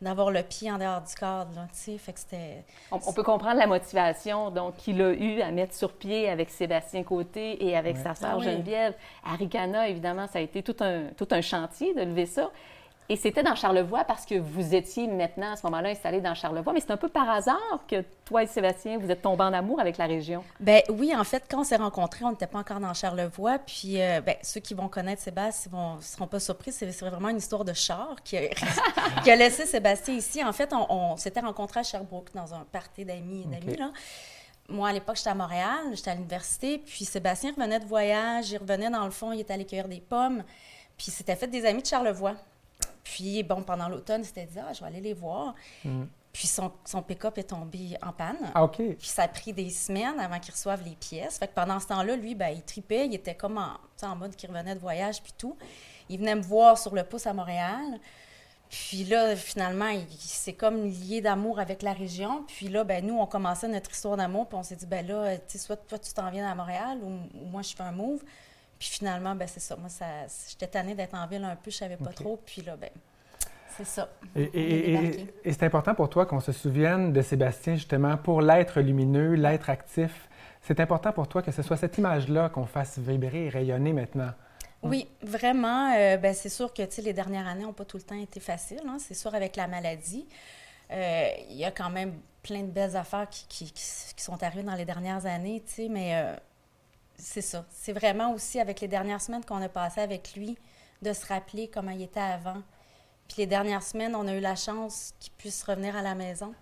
d'avoir 0.00 0.30
le 0.30 0.42
pied 0.42 0.70
en 0.70 0.78
dehors 0.78 1.00
du 1.00 1.14
cadre. 1.14 1.50
Là, 1.54 1.66
fait 1.72 2.12
que 2.12 2.20
c'était... 2.20 2.64
On, 2.90 3.12
peut 3.12 3.22
comprendre 3.22 3.58
la 3.58 3.66
motivation 3.66 4.50
donc 4.50 4.76
qu'il 4.76 5.00
a 5.00 5.12
eu 5.12 5.40
à 5.40 5.50
mettre 5.50 5.74
sur 5.74 5.92
pied 5.92 6.28
avec 6.28 6.50
Sébastien 6.50 7.02
Côté 7.02 7.64
et 7.64 7.76
avec 7.76 7.96
sa 7.96 8.14
sœur 8.14 8.36
ah 8.38 8.42
Geneviève. 8.42 8.94
Aricana, 9.24 9.88
évidemment, 9.88 10.26
ça 10.26 10.38
a 10.38 10.42
été 10.42 10.62
tout 10.62 10.76
un, 10.80 11.06
tout 11.16 11.28
un 11.30 11.40
chantier 11.40 11.94
de 11.94 12.02
lever 12.02 12.26
ça. 12.26 12.50
Et 13.10 13.16
c'était 13.16 13.42
dans 13.42 13.54
Charlevoix 13.54 14.04
parce 14.04 14.24
que 14.24 14.34
vous 14.34 14.74
étiez 14.74 15.06
maintenant 15.06 15.52
à 15.52 15.56
ce 15.56 15.66
moment-là 15.66 15.90
installé 15.90 16.22
dans 16.22 16.34
Charlevoix, 16.34 16.72
mais 16.72 16.80
c'est 16.80 16.90
un 16.90 16.96
peu 16.96 17.10
par 17.10 17.28
hasard 17.28 17.84
que 17.86 18.02
toi 18.24 18.42
et 18.42 18.46
Sébastien, 18.46 18.96
vous 18.96 19.10
êtes 19.10 19.20
tombés 19.20 19.44
en 19.44 19.52
amour 19.52 19.78
avec 19.78 19.98
la 19.98 20.06
région. 20.06 20.42
Ben 20.58 20.80
oui, 20.88 21.14
en 21.14 21.24
fait, 21.24 21.44
quand 21.50 21.60
on 21.60 21.64
s'est 21.64 21.76
rencontrés, 21.76 22.24
on 22.24 22.30
n'était 22.30 22.46
pas 22.46 22.58
encore 22.58 22.80
dans 22.80 22.94
Charlevoix. 22.94 23.58
Puis, 23.58 24.00
euh, 24.00 24.22
ben, 24.22 24.36
ceux 24.42 24.60
qui 24.60 24.72
vont 24.72 24.88
connaître 24.88 25.20
Sébastien 25.20 25.70
ne 25.96 26.02
seront 26.02 26.26
pas 26.26 26.40
surpris. 26.40 26.72
C'est 26.72 26.86
vraiment 27.00 27.28
une 27.28 27.36
histoire 27.36 27.66
de 27.66 27.74
char 27.74 28.16
qui 28.24 28.38
a, 28.38 29.36
laissé 29.36 29.66
Sébastien 29.66 30.14
ici. 30.14 30.42
En 30.42 30.52
fait, 30.54 30.72
on, 30.72 31.18
s'était 31.18 31.40
rencontrés 31.40 31.80
à 31.80 31.82
Sherbrooke 31.82 32.32
dans 32.34 32.54
un 32.54 32.64
party 32.72 33.04
d'amis 33.04 33.42
et 33.42 33.60
d'amis. 33.60 33.78
Moi, 34.70 34.88
à 34.88 34.92
l'époque, 34.94 35.16
j'étais 35.16 35.28
à 35.28 35.34
Montréal, 35.34 35.90
j'étais 35.92 36.10
à 36.10 36.14
l'université. 36.14 36.78
Puis 36.78 37.04
Sébastien 37.04 37.52
revenait 37.54 37.80
de 37.80 37.84
voyage, 37.84 38.50
il 38.50 38.56
revenait 38.56 38.88
dans 38.88 39.04
le 39.04 39.10
fond, 39.10 39.30
il 39.32 39.40
était 39.40 39.52
allé 39.52 39.66
cueillir 39.66 39.88
des 39.88 40.00
pommes. 40.00 40.42
Puis 40.96 41.10
c'était 41.10 41.36
fait 41.36 41.48
des 41.48 41.66
amis 41.66 41.82
de 41.82 41.86
Charlevoix. 41.86 42.34
Puis, 43.04 43.42
bon, 43.42 43.62
pendant 43.62 43.88
l'automne, 43.88 44.24
c'était 44.24 44.46
dit, 44.46 44.58
ah, 44.58 44.72
je 44.72 44.80
vais 44.80 44.86
aller 44.86 45.00
les 45.00 45.12
voir. 45.12 45.54
Mm. 45.84 46.04
Puis 46.32 46.48
son, 46.48 46.72
son 46.84 47.00
pick-up 47.00 47.38
est 47.38 47.44
tombé 47.44 47.96
en 48.02 48.12
panne. 48.12 48.50
Ah, 48.54 48.64
OK. 48.64 48.76
Puis 48.76 49.06
ça 49.06 49.22
a 49.22 49.28
pris 49.28 49.52
des 49.52 49.70
semaines 49.70 50.18
avant 50.18 50.40
qu'il 50.40 50.52
reçoive 50.52 50.82
les 50.84 50.96
pièces. 50.96 51.38
Fait 51.38 51.46
que 51.46 51.54
pendant 51.54 51.78
ce 51.78 51.86
temps-là, 51.86 52.16
lui, 52.16 52.34
ben, 52.34 52.48
il 52.48 52.62
tripait. 52.62 53.06
Il 53.06 53.14
était 53.14 53.36
comme 53.36 53.56
en, 53.56 53.76
en 54.02 54.16
mode 54.16 54.34
qu'il 54.34 54.50
revenait 54.50 54.74
de 54.74 54.80
voyage, 54.80 55.22
puis 55.22 55.32
tout. 55.38 55.56
Il 56.08 56.18
venait 56.18 56.34
me 56.34 56.42
voir 56.42 56.76
sur 56.76 56.92
le 56.92 57.04
pouce 57.04 57.28
à 57.28 57.32
Montréal. 57.32 58.00
Puis 58.68 59.04
là, 59.04 59.36
finalement, 59.36 59.88
il, 59.88 60.08
s'est 60.18 60.54
comme 60.54 60.86
lié 60.86 61.20
d'amour 61.20 61.60
avec 61.60 61.82
la 61.82 61.92
région. 61.92 62.44
Puis 62.48 62.68
là, 62.68 62.82
ben 62.82 63.06
nous, 63.06 63.16
on 63.16 63.26
commençait 63.26 63.68
notre 63.68 63.92
histoire 63.92 64.16
d'amour. 64.16 64.48
Puis 64.48 64.58
on 64.58 64.64
s'est 64.64 64.74
dit, 64.74 64.86
ben 64.86 65.06
là, 65.06 65.36
tu 65.36 65.42
sais, 65.46 65.58
soit 65.58 65.76
toi, 65.76 65.98
tu 66.00 66.12
t'en 66.12 66.28
viens 66.30 66.50
à 66.50 66.54
Montréal 66.56 66.98
ou, 67.02 67.10
moi, 67.46 67.62
je 67.62 67.76
fais 67.76 67.84
un 67.84 67.92
move. 67.92 68.24
Puis 68.84 68.98
finalement, 68.98 69.34
ben 69.34 69.48
c'est 69.48 69.60
ça. 69.60 69.76
Moi, 69.76 69.88
ça, 69.88 70.04
j'étais 70.46 70.66
tannée 70.66 70.94
d'être 70.94 71.14
en 71.14 71.26
ville 71.26 71.42
un 71.42 71.56
peu, 71.56 71.70
je 71.70 71.76
savais 71.78 71.96
pas 71.96 72.10
trop. 72.10 72.38
Puis 72.44 72.60
là, 72.60 72.76
ben 72.76 72.90
c'est 73.78 73.86
ça. 73.86 74.10
Et, 74.36 75.26
c'est 75.46 75.62
important 75.62 75.94
pour 75.94 76.10
toi 76.10 76.26
qu'on 76.26 76.40
se 76.40 76.52
souvienne 76.52 77.10
de 77.10 77.22
Sébastien 77.22 77.76
justement 77.76 78.18
pour 78.18 78.42
l'être 78.42 78.82
lumineux, 78.82 79.36
l'être 79.36 79.70
actif. 79.70 80.28
C'est 80.60 80.80
important 80.80 81.12
pour 81.12 81.28
toi 81.28 81.40
que 81.40 81.50
ce 81.50 81.62
soit 81.62 81.78
cette 81.78 81.96
image-là 81.96 82.50
qu'on 82.50 82.66
fasse 82.66 82.98
vibrer 82.98 83.46
et 83.46 83.48
rayonner 83.48 83.94
maintenant. 83.94 84.32
Oui, 84.82 85.08
vraiment. 85.22 85.94
Euh, 85.96 86.18
ben, 86.18 86.34
c'est 86.34 86.50
sûr 86.50 86.74
que 86.74 86.82
les 87.00 87.12
dernières 87.14 87.46
années 87.46 87.64
n'ont 87.64 87.72
pas 87.72 87.86
tout 87.86 87.96
le 87.96 88.02
temps 88.02 88.20
été 88.20 88.38
faciles. 88.38 88.82
Hein. 88.86 88.98
C'est 88.98 89.14
sûr, 89.14 89.34
avec 89.34 89.56
la 89.56 89.66
maladie, 89.66 90.26
euh, 90.90 91.28
il 91.48 91.56
y 91.56 91.64
a 91.64 91.70
quand 91.70 91.88
même 91.88 92.12
plein 92.42 92.60
de 92.60 92.70
belles 92.70 92.96
affaires 92.96 93.28
qui, 93.30 93.72
sont 94.18 94.42
arrivées 94.42 94.62
dans 94.62 94.74
les 94.74 94.84
dernières 94.84 95.24
années, 95.24 95.62
mais 95.88 96.16
euh, 96.16 96.36
c'est 97.16 97.42
ça. 97.42 97.64
C'est 97.70 97.92
vraiment 97.92 98.32
aussi 98.32 98.60
avec 98.60 98.80
les 98.80 98.88
dernières 98.88 99.20
semaines 99.20 99.44
qu'on 99.44 99.62
a 99.62 99.68
passées 99.68 100.00
avec 100.00 100.34
lui 100.34 100.56
de 101.02 101.12
se 101.12 101.26
rappeler 101.26 101.68
comment 101.68 101.90
il 101.90 102.02
était 102.02 102.20
avant. 102.20 102.62
Puis 103.28 103.38
les 103.38 103.46
dernières 103.46 103.82
semaines, 103.82 104.14
on 104.14 104.26
a 104.26 104.34
eu 104.34 104.40
la 104.40 104.56
chance 104.56 105.14
qu'il 105.20 105.32
puisse 105.32 105.62
revenir 105.62 105.96
à 105.96 106.02
la 106.02 106.14
maison. 106.14 106.54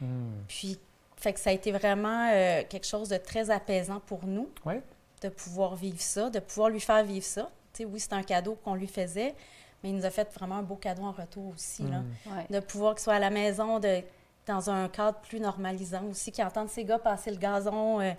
Hmm. 0.00 0.42
Puis 0.48 0.78
Fait 1.16 1.32
que 1.32 1.40
ça 1.40 1.50
a 1.50 1.52
été 1.52 1.72
vraiment 1.72 2.30
euh, 2.32 2.62
quelque 2.68 2.86
chose 2.86 3.08
de 3.08 3.16
très 3.16 3.50
apaisant 3.50 4.00
pour 4.00 4.26
nous. 4.26 4.48
Ouais. 4.64 4.82
De 5.22 5.28
pouvoir 5.28 5.76
vivre 5.76 6.00
ça, 6.00 6.30
de 6.30 6.38
pouvoir 6.40 6.70
lui 6.70 6.80
faire 6.80 7.04
vivre 7.04 7.24
ça. 7.24 7.50
Tu 7.72 7.82
sais, 7.82 7.84
oui, 7.84 8.00
c'est 8.00 8.14
un 8.14 8.22
cadeau 8.22 8.58
qu'on 8.64 8.74
lui 8.74 8.86
faisait, 8.86 9.34
mais 9.82 9.90
il 9.90 9.96
nous 9.96 10.04
a 10.06 10.10
fait 10.10 10.32
vraiment 10.34 10.56
un 10.56 10.62
beau 10.62 10.76
cadeau 10.76 11.02
en 11.02 11.12
retour 11.12 11.52
aussi. 11.54 11.82
Là. 11.82 12.02
Ouais. 12.26 12.46
De 12.48 12.60
pouvoir 12.60 12.94
qu'il 12.94 13.02
soit 13.02 13.14
à 13.14 13.18
la 13.18 13.30
maison, 13.30 13.78
de, 13.78 14.02
dans 14.46 14.70
un 14.70 14.88
cadre 14.88 15.18
plus 15.20 15.40
normalisant 15.40 16.04
aussi, 16.04 16.32
qu'il 16.32 16.42
entende 16.42 16.68
ses 16.68 16.84
gars 16.84 16.98
passer 16.98 17.30
le 17.30 17.36
gazon, 17.36 18.00
euh, 18.00 18.12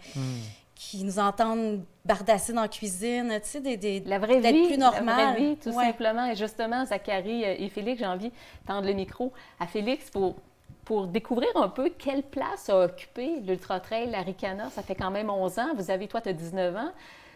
qui 0.90 1.04
nous 1.04 1.20
entendent 1.20 1.84
bardasser 2.06 2.54
dans 2.54 2.64
la 2.64 2.68
cuisine, 2.68 3.30
tu 3.44 3.48
sais, 3.48 3.60
des, 3.62 3.78
des- 3.78 4.00
La 4.00 4.18
vraie 4.18 4.42
d'être 4.42 4.56
vie, 4.56 4.66
plus 4.66 4.78
la 4.78 4.90
normal. 4.92 5.34
vraie 5.36 5.40
vie, 5.40 5.58
tout 5.58 5.70
Ouais. 5.70 5.86
simplement. 5.86 6.26
Et 6.26 6.36
justement, 6.36 6.84
Zachary 6.86 7.46
euh, 7.46 7.54
et 7.60 7.70
Félix, 7.70 8.00
j'ai 8.00 8.08
envie 8.08 8.30
de 8.30 8.34
tendre 8.68 8.88
le 8.88 8.94
micro 8.94 9.32
à 9.60 9.68
Félix 9.68 10.10
pour, 10.10 10.36
pour 10.84 11.06
découvrir 11.06 11.50
un 11.56 11.70
peu 11.70 11.92
quelle 11.96 12.24
place 12.24 12.68
a 12.70 12.86
occupé 12.86 13.42
l'Ultra 13.46 13.80
Trail 13.80 14.10
Laricana. 14.10 14.72
Ça 14.72 14.82
fait 14.82 14.96
quand 14.96 15.12
même 15.12 15.30
11 15.30 15.60
ans. 15.60 15.70
Vous 15.78 15.92
avez, 15.92 16.08
toi, 16.08 16.20
tu 16.20 16.30
as 16.30 16.34
19 16.34 16.76
ans. 16.76 16.92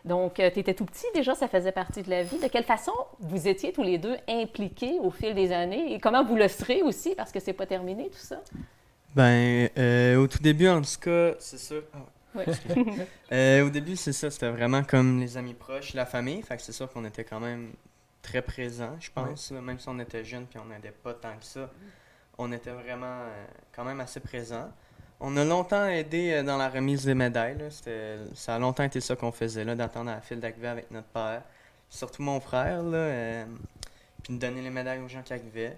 Donc, 0.06 0.34
tu 0.36 0.42
étais 0.44 0.74
tout 0.74 0.86
petit 0.86 1.06
déjà, 1.14 1.36
ça 1.36 1.48
faisait 1.48 1.72
partie 1.72 2.02
de 2.02 2.10
la 2.10 2.24
vie. 2.24 2.40
De 2.40 2.48
quelle 2.48 2.64
façon 2.64 2.94
vous 3.20 3.48
étiez 3.48 3.72
tous 3.74 3.84
les 3.84 4.00
deux 4.00 4.18
impliqués 4.28 4.98
au 5.04 5.12
fil 5.12 5.36
des 5.36 5.52
années? 5.52 5.94
Et 5.94 6.00
comment 6.00 6.24
vous 6.24 6.36
le 6.36 6.48
serez 6.48 6.82
aussi, 6.82 7.14
parce 7.16 7.32
que 7.32 7.40
c'est 7.40 7.54
pas 7.54 7.68
terminé 7.68 8.10
tout 8.10 8.18
ça? 8.18 8.38
Ben, 9.16 9.70
euh, 9.78 10.16
au 10.18 10.28
tout 10.28 10.40
début, 10.40 10.68
en 10.68 10.82
tout 10.82 11.00
cas, 11.00 11.34
c'est 11.40 11.58
ça. 11.60 11.76
Ah, 11.94 11.98
Euh, 13.32 13.66
au 13.66 13.70
début, 13.70 13.96
c'est 13.96 14.14
ça, 14.14 14.30
c'était 14.30 14.50
vraiment 14.50 14.84
comme 14.84 15.20
les 15.20 15.38
amis 15.38 15.54
proches, 15.54 15.94
la 15.94 16.06
famille. 16.06 16.42
Fait 16.42 16.56
que 16.58 16.62
c'est 16.62 16.72
sûr 16.72 16.92
qu'on 16.92 17.06
était 17.06 17.24
quand 17.24 17.40
même 17.40 17.74
très 18.22 18.42
présents, 18.42 18.96
je 19.00 19.10
pense. 19.12 19.52
Même 19.52 19.80
si 19.80 19.88
on 19.90 20.00
était 20.00 20.24
jeunes 20.24 20.46
puis 20.46 20.60
on 20.60 20.66
n'aidait 20.66 20.92
pas 20.92 21.14
tant 21.14 21.36
que 21.38 21.44
ça, 21.46 21.70
on 22.38 22.52
était 22.52 22.72
vraiment 22.72 23.06
euh, 23.22 23.46
quand 23.76 23.84
même 23.84 24.00
assez 24.00 24.20
présents. 24.20 24.72
On 25.20 25.38
a 25.38 25.46
longtemps 25.46 25.86
aidé 25.88 26.32
euh, 26.34 26.44
dans 26.44 26.58
la 26.58 26.70
remise 26.70 27.06
des 27.06 27.14
médailles. 27.16 27.58
là. 27.58 27.70
C'était- 27.70 28.18
Ça 28.36 28.56
a 28.56 28.60
longtemps 28.60 28.84
été 28.84 29.00
ça 29.02 29.16
qu'on 29.16 29.32
faisait, 29.32 29.64
là, 29.64 29.74
d'attendre 29.76 30.12
à 30.12 30.16
la 30.16 30.22
file 30.22 30.40
d'arrivée 30.40 30.68
avec 30.68 30.92
notre 30.92 31.08
père. 31.08 31.42
Surtout 31.90 32.22
mon 32.22 32.40
frère, 32.40 32.84
là, 32.84 32.98
euh, 32.98 33.46
puis 34.24 34.34
de 34.36 34.40
donner 34.40 34.62
les 34.62 34.70
médailles 34.70 35.00
aux 35.00 35.08
gens 35.08 35.22
qui 35.22 35.34
arrivaient. 35.34 35.78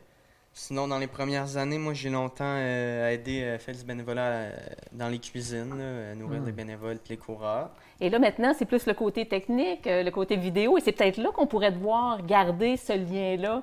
Sinon, 0.59 0.87
dans 0.87 0.97
les 0.97 1.05
premières 1.05 1.55
années, 1.57 1.77
moi, 1.77 1.93
j'ai 1.93 2.09
longtemps 2.09 2.43
euh, 2.57 3.11
aidé, 3.11 3.43
euh, 3.43 3.59
fait 3.59 3.73
du 3.73 3.83
bénévolat 3.83 4.21
euh, 4.25 4.51
dans 4.91 5.07
les 5.07 5.19
cuisines, 5.19 5.69
là, 5.69 5.83
euh, 5.83 6.15
nourrir 6.15 6.41
les 6.41 6.51
bénévoles 6.51 6.95
et 6.95 7.09
les 7.11 7.17
coureurs. 7.17 7.69
Et 8.01 8.09
là, 8.09 8.17
maintenant, 8.17 8.53
c'est 8.57 8.65
plus 8.65 8.87
le 8.87 8.95
côté 8.95 9.27
technique, 9.27 9.85
euh, 9.85 10.01
le 10.01 10.09
côté 10.09 10.35
vidéo, 10.35 10.75
et 10.75 10.81
c'est 10.81 10.93
peut-être 10.93 11.17
là 11.17 11.29
qu'on 11.31 11.45
pourrait 11.45 11.71
devoir 11.71 12.25
garder 12.25 12.75
ce 12.75 12.93
lien-là 12.93 13.61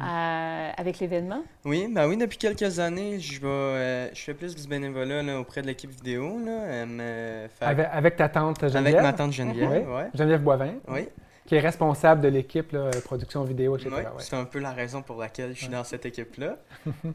euh, 0.00 0.70
avec 0.76 1.00
l'événement? 1.00 1.42
Oui, 1.64 1.88
ben 1.92 2.06
oui, 2.08 2.16
depuis 2.16 2.38
quelques 2.38 2.78
années, 2.78 3.18
je 3.18 3.40
vais, 3.40 3.46
euh, 3.48 4.08
je 4.14 4.22
fais 4.22 4.34
plus 4.34 4.54
du 4.54 4.68
bénévolat 4.68 5.24
là, 5.24 5.40
auprès 5.40 5.60
de 5.60 5.66
l'équipe 5.66 5.90
vidéo. 5.90 6.38
Là, 6.38 6.52
euh, 6.52 7.48
faire- 7.48 7.68
Avec, 7.68 7.86
avec 7.90 8.16
ta 8.16 8.28
tante 8.28 8.60
Geneviève? 8.60 8.86
avec 8.94 9.02
ma 9.02 9.12
tante 9.12 9.32
Geneviève, 9.32 9.88
Oui. 9.88 9.92
ouais. 9.92 10.06
Geneviève 10.14 10.42
Boivin, 10.42 10.74
Oui, 10.86 11.08
qui 11.48 11.54
est 11.54 11.60
responsable 11.60 12.20
de 12.20 12.28
l'équipe 12.28 12.72
là, 12.72 12.90
production 13.02 13.42
vidéo, 13.42 13.74
etc. 13.74 13.88
ouais, 13.90 14.02
ouais. 14.02 14.10
c'est 14.18 14.36
un 14.36 14.44
peu 14.44 14.58
la 14.58 14.72
raison 14.72 15.00
pour 15.00 15.16
laquelle 15.16 15.54
je 15.54 15.60
suis 15.60 15.68
dans 15.68 15.82
cette 15.82 16.04
équipe-là. 16.04 16.56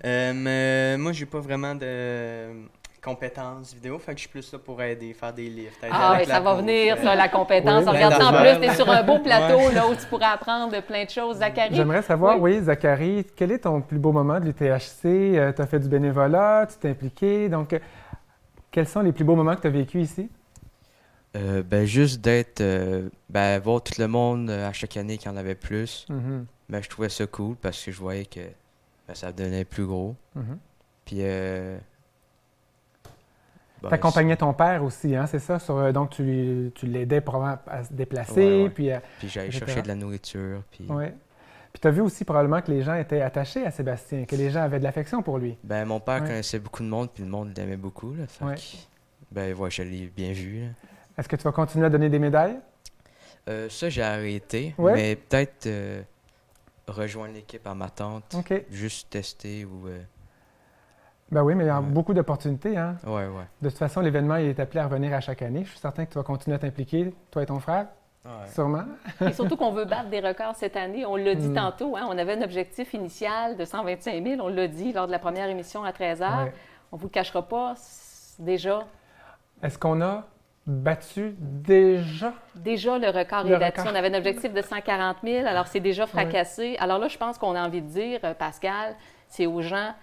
Euh, 0.06 0.34
mais 0.36 0.98
moi, 0.98 1.12
j'ai 1.12 1.25
pas 1.25 1.40
vraiment 1.40 1.75
de 1.75 2.66
compétences 3.02 3.74
vidéo, 3.74 4.00
fait 4.00 4.13
que 4.13 4.18
je 4.18 4.22
suis 4.22 4.30
plus 4.30 4.52
là 4.52 4.60
pour 4.60 4.82
aider, 4.82 5.13
faire 5.13 5.34
des 5.34 5.50
lifts. 5.50 5.86
Ah, 5.90 6.12
avec 6.13 6.28
oui, 6.28 6.34
ça 6.34 6.40
va 6.40 6.56
venir, 6.56 6.96
euh, 6.98 7.04
ça, 7.04 7.16
la 7.16 7.30
compétence. 7.30 7.84
Oui, 7.86 7.92
Regarde 7.92 8.13
ça 8.13 8.28
en 8.30 8.42
plus, 8.42 8.60
tu 8.60 8.72
es 8.72 8.75
sur 8.75 8.90
un 8.90 9.04
beau 9.04 9.20
plateau 9.20 9.72
là, 9.72 9.88
où 9.88 9.96
tu 9.96 10.06
pourrais 10.08 10.25
apprendre 10.25 10.82
plein 10.82 11.06
de 11.06 11.10
choses. 11.10 11.38
Zachary, 11.38 11.75
J'aimerais 11.75 12.02
savoir, 12.02 12.40
Oui. 12.42 12.54
oui. 12.58 12.63
Zachary, 12.63 13.25
quel 13.36 13.52
est 13.52 13.60
ton 13.60 13.82
plus 13.82 14.00
beau 14.00 14.12
moment 14.12 14.40
de 14.40 14.46
l'UTHC? 14.46 15.54
tu 15.56 15.62
as 15.62 15.68
fait 15.68 15.80
du 15.80 15.90
bénévolat, 15.90 16.66
tu 16.68 16.78
t'es 16.78 16.90
impliqué. 16.90 17.50
Donc, 17.50 17.74
euh, 17.74 17.80
quels 18.72 18.88
sont 18.88 19.02
les 19.02 19.12
plus 19.12 19.24
beaux 19.24 19.36
moments 19.36 19.56
que 19.56 19.62
tu 19.62 19.68
as 19.68 19.72
vécu 19.72 20.02
ici? 20.02 20.30
Euh, 21.36 21.63
ben, 21.63 21.86
juste 21.86 22.22
d'être. 22.22 22.62
euh, 22.62 23.10
ben, 23.30 23.60
voir 23.60 23.82
tout 23.82 23.94
le 24.00 24.08
monde 24.08 24.50
euh, 24.52 24.70
à 24.70 24.74
chaque 24.74 24.96
année 24.98 25.18
qu'il 25.18 25.32
y 25.32 25.34
en 25.34 25.38
avait 25.38 25.56
plus. 25.56 26.06
Mhm, 26.10 26.46
Ben, 26.70 26.82
je 26.84 26.90
trouvais 26.90 27.10
ça 27.10 27.25
cool 27.28 27.56
parce 27.56 27.84
que 27.84 27.92
je 27.92 27.98
voyais 28.00 28.25
que 28.25 28.42
ben, 29.08 29.16
ça 29.16 29.32
devenait 29.32 29.66
plus 29.66 29.86
gros. 29.86 30.16
mhm. 30.36 30.58
Puis. 31.06 31.22
Ben, 33.82 33.90
T'accompagnais 33.90 34.38
ton 34.38 34.54
père 34.54 34.82
aussi, 34.84 35.13
hein, 35.16 35.25
c'est 35.28 35.40
ça? 35.40 35.60
Sur, 35.60 35.92
donc, 35.92 36.12
tu, 36.12 36.72
tu 36.74 36.86
l'aidais 36.88 37.20
probablement 37.20 37.60
à 37.68 37.84
se 37.84 37.92
déplacer. 37.92 38.34
Ouais, 38.34 38.63
ouais. 38.63 38.70
Puis, 38.70 38.90
Puis 39.20 39.28
j'allais 39.30 39.52
chercher 39.52 39.82
de 39.82 39.88
la 39.90 39.96
nourriture. 39.96 40.62
Puis. 40.72 40.86
ouais. 40.88 41.13
puis 41.74 41.82
tu 41.82 41.88
as 41.88 41.92
vu 41.92 42.00
aussi 42.02 42.24
probablement 42.24 42.62
que 42.62 42.72
les 42.72 42.82
gens 42.82 42.94
étaient 42.96 43.22
attachés 43.22 43.66
à 43.66 43.72
Sébastien, 43.72 44.24
que 44.24 44.36
les 44.38 44.52
gens 44.52 44.62
avaient 44.62 44.80
de 44.80 44.84
l'affection 44.86 45.22
pour 45.22 45.38
lui. 45.38 45.58
Ben, 45.65 45.84
mon 45.84 46.00
père 46.00 46.19
connaissait 46.22 46.60
beaucoup 46.60 46.82
de 46.84 46.88
monde, 46.88 47.10
puis 47.13 47.24
le 47.24 47.30
monde 47.30 47.52
l'aimait 47.58 47.76
beaucoup. 47.76 48.13
Là, 48.13 48.26
fait 48.28 48.46
Ouais. 48.46 48.56
que, 48.56 48.62
ben, 49.32 49.54
ouais, 49.54 49.69
je 49.72 49.82
l'ai 49.84 50.06
bien 50.15 50.32
vu. 50.32 50.62
là. 50.62 50.67
Est-ce 51.17 51.28
que 51.30 51.36
tu 51.36 51.43
vas 51.43 51.52
continuer 51.52 51.86
à 51.86 51.89
donner 51.89 52.10
des 52.10 52.19
médailles? 52.19 52.60
Euh, 53.49 53.67
ça, 53.69 53.89
j'ai 53.89 54.02
arrêté. 54.04 54.73
Ouais. 54.78 54.93
Mais 54.93 55.15
peut-être 55.15 55.67
euh, 55.67 56.02
rejoindre 56.88 57.34
l'équipe 57.34 57.65
à 57.67 57.73
ma 57.76 57.89
tante. 57.89 58.34
OK. 58.36 58.54
Juste 58.71 59.10
tester 59.10 59.65
ou. 59.65 59.88
euh, 59.88 60.02
Ben 61.32 61.43
oui, 61.43 61.54
mais 61.56 61.65
il 61.65 61.67
y 61.67 61.69
a 61.69 61.80
Ouais. 61.80 61.86
beaucoup 61.86 62.13
d'opportunités. 62.13 62.78
Hein? 62.78 62.95
Ouais, 63.06 63.28
ouais. 63.28 63.45
De 63.62 63.69
toute 63.69 63.78
façon, 63.78 64.02
l'événement 64.02 64.38
il 64.38 64.47
est 64.47 64.60
appelé 64.60 64.80
à 64.80 64.86
revenir 64.86 65.13
à 65.13 65.19
chaque 65.19 65.41
année. 65.41 65.63
Je 65.65 65.69
suis 65.71 65.80
certain 65.80 66.06
que 66.06 66.12
tu 66.12 66.17
vas 66.17 66.23
continuer 66.23 66.56
à 66.56 66.60
t'impliquer, 66.60 67.13
toi 67.32 67.43
et 67.43 67.45
ton 67.45 67.60
frère, 67.60 67.88
sûrement. 68.54 68.86
et 69.21 69.34
surtout 69.34 69.58
qu'on 69.58 69.71
veut 69.71 69.86
battre 69.86 70.10
des 70.10 70.19
records 70.21 70.56
cette 70.56 70.76
année. 70.78 71.06
On 71.06 71.15
l'a 71.17 71.36
dit 71.36 71.49
Mm. 71.49 71.54
tantôt, 71.56 71.95
hein, 71.97 72.06
on 72.10 72.17
avait 72.17 72.38
un 72.38 72.41
objectif 72.43 72.93
initial 72.93 73.58
de 73.58 73.65
125 73.65 74.23
000. 74.26 74.41
On 74.41 74.47
l'a 74.47 74.67
dit 74.67 74.93
lors 74.93 75.08
de 75.08 75.12
la 75.12 75.19
première 75.19 75.49
émission 75.49 75.84
à 75.84 75.91
13 75.91 76.21
h. 76.21 76.45
Ouais. 76.45 76.54
On 76.91 76.95
ne 76.95 77.02
vous 77.02 77.08
le 77.08 77.12
cachera 77.12 77.41
pas, 77.47 77.73
déjà, 78.39 78.86
Est-ce 79.63 79.78
qu'on 79.78 80.02
a 80.02 80.26
battu 80.65 81.36
déjà? 81.39 82.34
déjà 82.56 82.97
le 82.97 83.08
record 83.10 83.43
Le 83.43 83.56
est 83.56 83.60
battu. 83.60 83.80
record. 83.82 83.93
On 83.93 83.95
avait 83.95 84.13
un 84.13 84.17
objectif 84.17 84.54
de 84.54 84.62
140 84.62 85.17
000, 85.23 85.45
alors 85.45 85.67
c'est 85.67 85.80
déjà 85.80 86.06
fracassé. 86.08 86.78
Alors 86.80 86.99
là, 86.99 87.08
je 87.08 87.17
pense 87.17 87.38
qu'on 87.38 87.56
a 87.56 87.65
envie 87.65 87.82
de 87.82 87.88
dire, 87.88 88.19
euh, 88.23 88.34
Pascal, 88.34 88.95
c'est 89.28 89.45
aux 89.45 89.62
gens. 89.62 89.93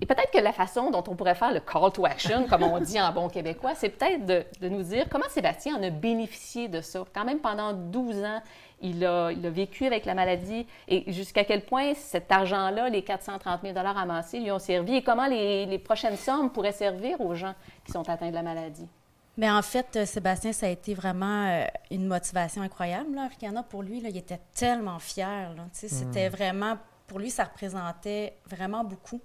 Et 0.00 0.06
peut-être 0.06 0.32
que 0.32 0.38
la 0.38 0.52
façon 0.52 0.90
dont 0.90 1.04
on 1.06 1.14
pourrait 1.14 1.36
faire 1.36 1.52
le 1.52 1.60
call 1.60 1.92
to 1.92 2.04
action, 2.04 2.46
comme 2.50 2.64
on 2.64 2.80
dit 2.80 3.00
en 3.00 3.12
bon 3.12 3.28
québécois, 3.28 3.74
c'est 3.74 3.88
peut-être 3.88 4.26
de, 4.26 4.44
de 4.60 4.68
nous 4.68 4.82
dire 4.82 5.06
comment 5.10 5.28
Sébastien 5.28 5.76
en 5.76 5.82
a 5.82 5.90
bénéficié 5.90 6.68
de 6.68 6.80
ça. 6.80 7.04
Quand 7.14 7.24
même, 7.24 7.38
pendant 7.38 7.72
12 7.72 8.24
ans, 8.24 8.42
il 8.80 9.04
a, 9.06 9.30
il 9.30 9.46
a 9.46 9.50
vécu 9.50 9.86
avec 9.86 10.04
la 10.06 10.14
maladie 10.14 10.66
et 10.88 11.10
jusqu'à 11.12 11.44
quel 11.44 11.64
point 11.64 11.94
cet 11.94 12.32
argent-là, 12.32 12.88
les 12.88 13.02
430 13.02 13.60
000 13.62 13.78
amassés, 13.78 14.40
lui 14.40 14.50
ont 14.50 14.58
servi 14.58 14.96
et 14.96 15.02
comment 15.02 15.26
les, 15.26 15.66
les 15.66 15.78
prochaines 15.78 16.16
sommes 16.16 16.50
pourraient 16.50 16.72
servir 16.72 17.20
aux 17.20 17.34
gens 17.34 17.54
qui 17.84 17.92
sont 17.92 18.08
atteints 18.08 18.30
de 18.30 18.34
la 18.34 18.42
maladie? 18.42 18.88
Mais 19.36 19.50
en 19.50 19.62
fait, 19.62 19.96
euh, 19.96 20.04
Sébastien, 20.04 20.52
ça 20.52 20.66
a 20.66 20.68
été 20.68 20.94
vraiment 20.94 21.46
euh, 21.46 21.64
une 21.90 22.06
motivation 22.06 22.62
incroyable. 22.62 23.14
Là. 23.14 23.28
Ricana, 23.28 23.62
pour 23.62 23.82
lui, 23.82 24.00
là, 24.00 24.10
il 24.10 24.16
était 24.16 24.40
tellement 24.54 24.98
fier. 24.98 25.54
là. 25.54 25.64
Sais, 25.72 25.88
C'était 25.88 26.28
vraiment, 26.28 26.76
pour 27.06 27.18
lui, 27.18 27.30
ça 27.30 27.44
représentait 27.44 28.36
vraiment 28.46 28.84
beaucoup. 28.84 29.20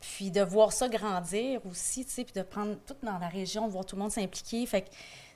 Puis 0.00 0.30
de 0.30 0.42
voir 0.42 0.72
ça 0.72 0.88
grandir 0.88 1.64
aussi, 1.64 2.04
puis 2.04 2.26
de 2.34 2.42
prendre 2.42 2.76
tout 2.86 2.96
dans 3.02 3.18
la 3.18 3.28
région, 3.28 3.66
de 3.66 3.72
voir 3.72 3.86
tout 3.86 3.96
le 3.96 4.02
monde 4.02 4.10
s'impliquer. 4.10 4.66
Fait 4.66 4.82
que 4.82 4.88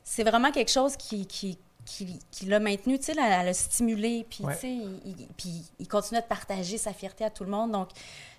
c'est 0.03 0.25
vraiment 0.25 0.51
quelque 0.51 0.71
chose 0.71 0.97
qui, 0.97 1.27
qui, 1.27 1.59
qui, 1.97 2.21
qui 2.31 2.47
l'a 2.47 2.61
maintenu, 2.61 2.99
tu 2.99 3.13
sais, 3.13 3.21
à 3.21 3.45
le 3.45 3.53
stimuler. 3.53 4.25
Puis, 4.31 4.45
Ouais. 4.45 4.55
tu 4.55 4.61
sais, 4.61 4.71
il, 4.73 5.01
il- 5.05 5.27
puis 5.37 5.65
il 5.81 5.89
continue 5.89 6.21
de 6.21 6.25
partager 6.27 6.79
sa 6.79 6.93
fierté 6.93 7.25
à 7.25 7.31
tout 7.31 7.43
le 7.45 7.51
monde. 7.51 7.73
Donc, 7.73 7.89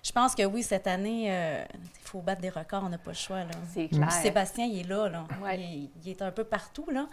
je 0.02 0.10
pense 0.10 0.34
que 0.34 0.42
oui, 0.44 0.62
cette 0.62 0.86
année, 0.86 1.26
euh, 1.28 1.62
il 1.74 2.00
faut 2.08 2.20
battre 2.20 2.40
des 2.40 2.48
records, 2.48 2.82
on 2.84 2.88
n'a 2.88 2.98
pas 2.98 3.10
le 3.10 3.16
choix. 3.16 3.40
Là. 3.40 3.50
C'est 3.74 3.88
Puis 3.88 3.98
clair. 3.98 4.10
Sébastien, 4.10 4.64
il 4.64 4.80
est 4.80 4.88
là, 4.88 5.08
là. 5.08 5.24
Ouais. 5.42 5.58
Il, 5.60 5.90
il 6.04 6.10
est 6.10 6.22
un 6.22 6.30
peu 6.30 6.44
partout, 6.44 6.86
là. 6.90 7.06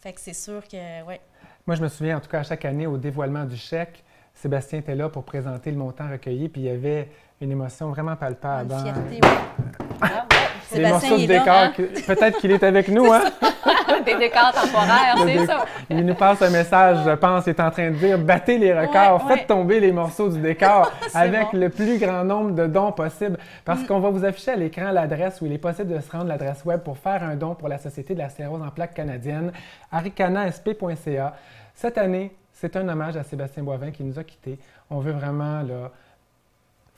Fait 0.00 0.12
que 0.12 0.20
c'est 0.20 0.34
sûr 0.34 0.62
que, 0.68 1.02
ouais. 1.04 1.20
Moi, 1.66 1.76
je 1.76 1.82
me 1.82 1.88
souviens, 1.88 2.18
en 2.18 2.20
tout 2.20 2.28
cas, 2.28 2.40
à 2.40 2.42
chaque 2.44 2.64
année, 2.66 2.86
au 2.86 2.98
dévoilement 2.98 3.44
du 3.44 3.56
chèque, 3.56 4.04
Sébastien 4.34 4.80
était 4.80 4.94
là 4.94 5.08
pour 5.08 5.24
présenter 5.24 5.70
le 5.70 5.78
montant 5.78 6.10
recueilli, 6.10 6.48
puis 6.50 6.60
il 6.60 6.64
y 6.66 6.70
avait 6.70 7.10
une 7.40 7.50
émotion 7.52 7.88
vraiment 7.90 8.16
palpable. 8.16 8.70
Une 8.72 8.78
hein. 8.78 8.82
fierté, 8.84 9.14
ouais. 9.26 9.98
Bravo. 9.98 10.28
Des 10.70 10.76
Sébastien, 10.76 11.10
morceaux 11.10 11.22
de 11.22 11.26
décor. 11.28 11.48
hein? 11.54 11.72
Peut-être 12.06 12.38
qu'il 12.38 12.50
est 12.52 12.62
avec 12.62 12.88
nous, 12.88 13.12
hein? 13.12 13.22
Des 14.04 14.14
décors 14.16 14.52
temporaires, 14.52 15.16
c'est 15.24 15.46
ça. 15.46 15.64
Il 15.90 16.04
nous 16.06 16.14
passe 16.14 16.42
un 16.42 16.50
message, 16.50 16.98
je 17.04 17.10
pense, 17.12 17.46
il 17.46 17.50
est 17.50 17.60
en 17.60 17.70
train 17.70 17.90
de 17.90 17.96
dire 17.96 18.18
battez 18.18 18.58
les 18.58 18.72
records, 18.78 19.24
Ouais, 19.24 19.30
ouais. 19.32 19.36
faites 19.38 19.46
tomber 19.48 19.80
les 19.80 19.90
morceaux 19.92 20.28
du 20.28 20.40
décor 20.40 20.92
avec 21.14 21.52
bon. 21.52 21.58
le 21.58 21.68
plus 21.70 21.98
grand 21.98 22.22
nombre 22.24 22.52
de 22.52 22.66
dons 22.66 22.92
possible. 22.92 23.38
Parce 23.64 23.82
qu'on 23.84 23.98
va 24.00 24.10
vous 24.10 24.24
afficher 24.24 24.52
à 24.52 24.56
l'écran 24.56 24.90
l'adresse 24.92 25.40
où 25.40 25.46
il 25.46 25.52
est 25.52 25.58
possible 25.58 25.94
de 25.94 26.00
se 26.00 26.10
rendre, 26.10 26.26
l'adresse 26.26 26.64
web 26.64 26.80
pour 26.80 26.98
faire 26.98 27.22
un 27.22 27.34
don 27.36 27.54
pour 27.54 27.68
la 27.68 27.78
Société 27.78 28.14
de 28.14 28.18
la 28.20 28.28
sclérose 28.28 28.62
en 28.62 28.70
plaques 28.70 28.94
canadienne, 28.94 29.52
aricanasp.ca. 29.92 31.34
Cette 31.74 31.98
année, 31.98 32.32
c'est 32.52 32.76
un 32.76 32.88
hommage 32.88 33.16
à 33.16 33.22
Sébastien 33.22 33.62
Boivin 33.62 33.90
qui 33.90 34.02
nous 34.02 34.18
a 34.18 34.24
quittés. 34.24 34.58
On 34.90 34.98
veut 35.00 35.12
vraiment 35.12 35.62
là, 35.62 35.90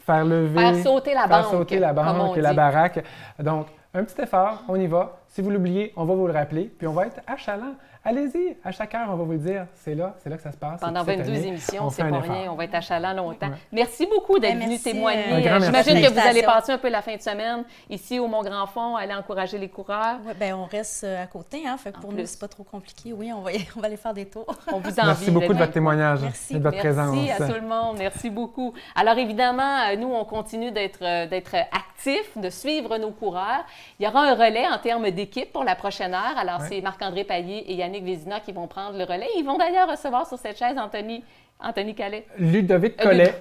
faire 0.08 0.24
lever, 0.24 0.58
Faire 0.58 0.82
sauter 0.82 1.14
la 1.14 1.28
faire 1.28 1.42
banque, 1.42 1.50
sauter 1.50 1.78
la 1.78 1.92
banque 1.92 2.36
et 2.36 2.40
la 2.40 2.52
baraque. 2.54 3.04
Donc, 3.38 3.66
un 3.94 4.04
petit 4.04 4.20
effort, 4.20 4.62
on 4.68 4.76
y 4.76 4.86
va. 4.86 5.18
Si 5.28 5.40
vous 5.42 5.50
l'oubliez, 5.50 5.92
on 5.96 6.04
va 6.04 6.14
vous 6.14 6.26
le 6.26 6.32
rappeler, 6.32 6.64
puis 6.64 6.86
on 6.86 6.92
va 6.92 7.06
être 7.06 7.20
achalant. 7.26 7.74
Allez-y, 8.04 8.56
à 8.64 8.70
chaque 8.70 8.94
heure, 8.94 9.08
on 9.10 9.16
va 9.16 9.24
vous 9.24 9.32
le 9.32 9.38
dire. 9.38 9.66
C'est 9.74 9.94
là, 9.94 10.14
c'est 10.22 10.30
là 10.30 10.36
que 10.36 10.42
ça 10.42 10.52
se 10.52 10.56
passe. 10.56 10.80
Pendant 10.80 11.04
Cette 11.04 11.18
22 11.18 11.30
année, 11.36 11.46
émissions, 11.48 11.84
on 11.86 11.90
c'est 11.90 12.02
fait 12.04 12.10
pas 12.10 12.20
rien. 12.20 12.50
On 12.50 12.54
va 12.54 12.64
être 12.64 12.74
achalant 12.74 13.12
longtemps. 13.12 13.48
Ouais. 13.48 13.54
Merci 13.72 14.06
beaucoup 14.06 14.38
d'être 14.38 14.52
Ben, 14.52 14.60
venu 14.60 14.68
merci, 14.70 14.84
témoigner. 14.92 15.24
euh, 15.32 15.42
J'imagine 15.42 15.72
merci. 15.72 16.02
que 16.02 16.12
vous 16.12 16.18
allez 16.26 16.42
passer 16.42 16.72
un 16.72 16.78
peu 16.78 16.88
la 16.88 17.02
fin 17.02 17.16
de 17.16 17.20
semaine 17.20 17.64
ici 17.90 18.18
au 18.18 18.26
Mont-Grand 18.28 18.66
Fond, 18.66 18.96
aller 18.96 19.12
encourager 19.14 19.58
les 19.58 19.68
coureurs. 19.68 20.18
Ouais, 20.26 20.32
ben, 20.38 20.54
on 20.54 20.64
reste 20.64 21.04
euh, 21.04 21.22
à 21.22 21.26
côté, 21.26 21.66
hein, 21.66 21.76
fait 21.76 21.92
que 21.92 21.98
pour 21.98 22.10
plus. 22.10 22.20
nous, 22.20 22.26
c'est 22.26 22.40
pas 22.40 22.48
trop 22.48 22.62
compliqué. 22.62 23.12
Oui, 23.12 23.30
on 23.32 23.40
va, 23.42 23.52
y- 23.52 23.66
on 23.76 23.80
va 23.80 23.88
aller 23.88 23.96
faire 23.96 24.14
des 24.14 24.26
tours. 24.26 24.46
On 24.72 24.78
vous 24.78 24.88
envie. 25.00 25.06
Merci 25.06 25.30
beaucoup 25.30 25.52
de 25.52 25.58
votre 25.58 25.72
témoignage 25.72 26.20
Merci. 26.22 26.54
et 26.54 26.58
de 26.58 26.62
votre 26.62 26.78
présence. 26.78 27.14
Merci 27.14 27.42
à 27.42 27.46
tout 27.46 27.60
le 27.60 27.66
monde. 27.68 27.96
Merci 27.98 28.30
beaucoup. 28.30 28.72
Alors, 28.94 29.18
évidemment, 29.18 29.80
euh, 29.90 29.96
nous, 29.96 30.08
on 30.14 30.24
continue 30.24 30.70
d'être 30.70 31.00
d'être 31.28 31.56
actifs, 31.56 32.38
de 32.38 32.48
suivre 32.48 32.96
nos 32.96 33.10
coureurs. 33.10 33.64
Il 33.98 34.04
y 34.04 34.08
aura 34.08 34.22
un 34.22 34.34
relais 34.34 34.66
en 34.66 34.78
termes 34.78 35.10
d'équipe 35.10 35.52
pour 35.52 35.64
la 35.64 35.74
prochaine 35.74 36.14
heure. 36.14 36.36
Alors, 36.36 36.60
c'est 36.62 36.80
Marc-André 36.80 37.24
Paillé 37.24 37.70
et 37.70 37.74
Yannick 37.74 38.04
Vézina 38.04 38.40
qui 38.40 38.52
vont 38.52 38.66
prendre 38.66 38.96
le 38.96 39.04
relais. 39.04 39.28
Ils 39.36 39.44
vont 39.44 39.58
d'ailleurs 39.58 39.90
recevoir 39.90 40.26
sur 40.26 40.38
cette 40.38 40.58
chaise 40.58 40.76
Anthony, 40.78 41.24
Anthony 41.60 41.94
Calais. 41.94 42.26
Ludovic 42.38 42.94
Euh, 43.00 43.02
Collet, 43.02 43.34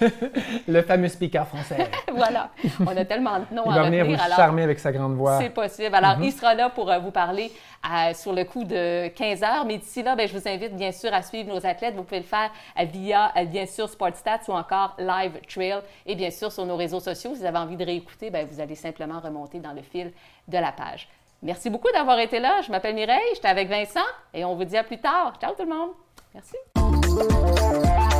le 0.68 0.82
fameux 0.82 1.08
speaker 1.08 1.46
français. 1.46 1.88
voilà. 2.14 2.50
On 2.80 2.96
a 2.96 3.04
tellement 3.04 3.38
de 3.38 3.54
noms 3.54 3.64
Il 3.66 3.72
à 3.72 3.82
va 3.82 3.84
venir 3.84 4.04
vous 4.06 4.14
alors- 4.14 4.36
charmer 4.36 4.62
avec 4.62 4.78
sa 4.78 4.92
grande 4.92 5.14
voix. 5.14 5.38
C'est 5.40 5.50
possible. 5.50 5.94
Alors, 5.94 6.16
Mhm. 6.18 6.24
il 6.24 6.32
sera 6.32 6.54
là 6.54 6.70
pour 6.70 6.90
euh, 6.90 6.98
vous 6.98 7.10
parler 7.10 7.50
euh, 7.84 8.14
sur 8.14 8.32
le 8.32 8.44
coup 8.44 8.64
de 8.64 9.08
15 9.08 9.42
heures. 9.42 9.64
Mais 9.66 9.78
d'ici 9.78 10.02
là, 10.02 10.14
ben, 10.16 10.26
je 10.28 10.36
vous 10.36 10.48
invite 10.48 10.74
bien 10.76 10.92
sûr 10.92 11.12
à 11.12 11.22
suivre 11.22 11.52
nos 11.54 11.64
athlètes. 11.66 11.94
Vous 11.94 12.02
pouvez 12.04 12.20
le 12.20 12.26
faire 12.26 12.50
euh, 12.80 12.84
via, 12.84 13.32
bien 13.46 13.66
sûr, 13.66 13.88
SportStats 13.88 14.40
ou 14.48 14.52
encore 14.52 14.94
Live 14.98 15.40
Trail. 15.48 15.80
Et 16.06 16.14
bien 16.14 16.30
sûr, 16.30 16.50
sur 16.52 16.64
nos 16.66 16.76
réseaux 16.76 17.00
sociaux, 17.00 17.32
si 17.34 17.40
vous 17.40 17.44
avez 17.44 17.58
envie 17.58 17.76
de 17.76 17.84
réécouter, 17.84 18.30
ben, 18.30 18.46
vous 18.50 18.60
allez 18.60 18.74
simplement 18.74 19.20
remonter 19.20 19.58
dans 19.60 19.72
le 19.72 19.82
fil 19.82 20.12
de 20.48 20.58
la 20.58 20.72
page. 20.72 21.08
Merci 21.42 21.68
beaucoup 21.68 21.92
d'avoir 21.92 22.18
été 22.20 22.38
là. 22.40 22.60
Je 22.66 22.70
m'appelle 22.70 22.94
Mireille, 22.94 23.18
j'étais 23.34 23.48
avec 23.48 23.68
Vincent 23.68 24.00
et 24.32 24.44
on 24.46 24.54
vous 24.54 24.64
dit 24.64 24.78
à 24.78 24.82
plus 24.82 24.98
tard. 24.98 25.34
Ciao 25.40 25.52
tout 25.54 25.64
le 25.64 25.74
monde. 25.74 25.90
Merci. 26.32 28.13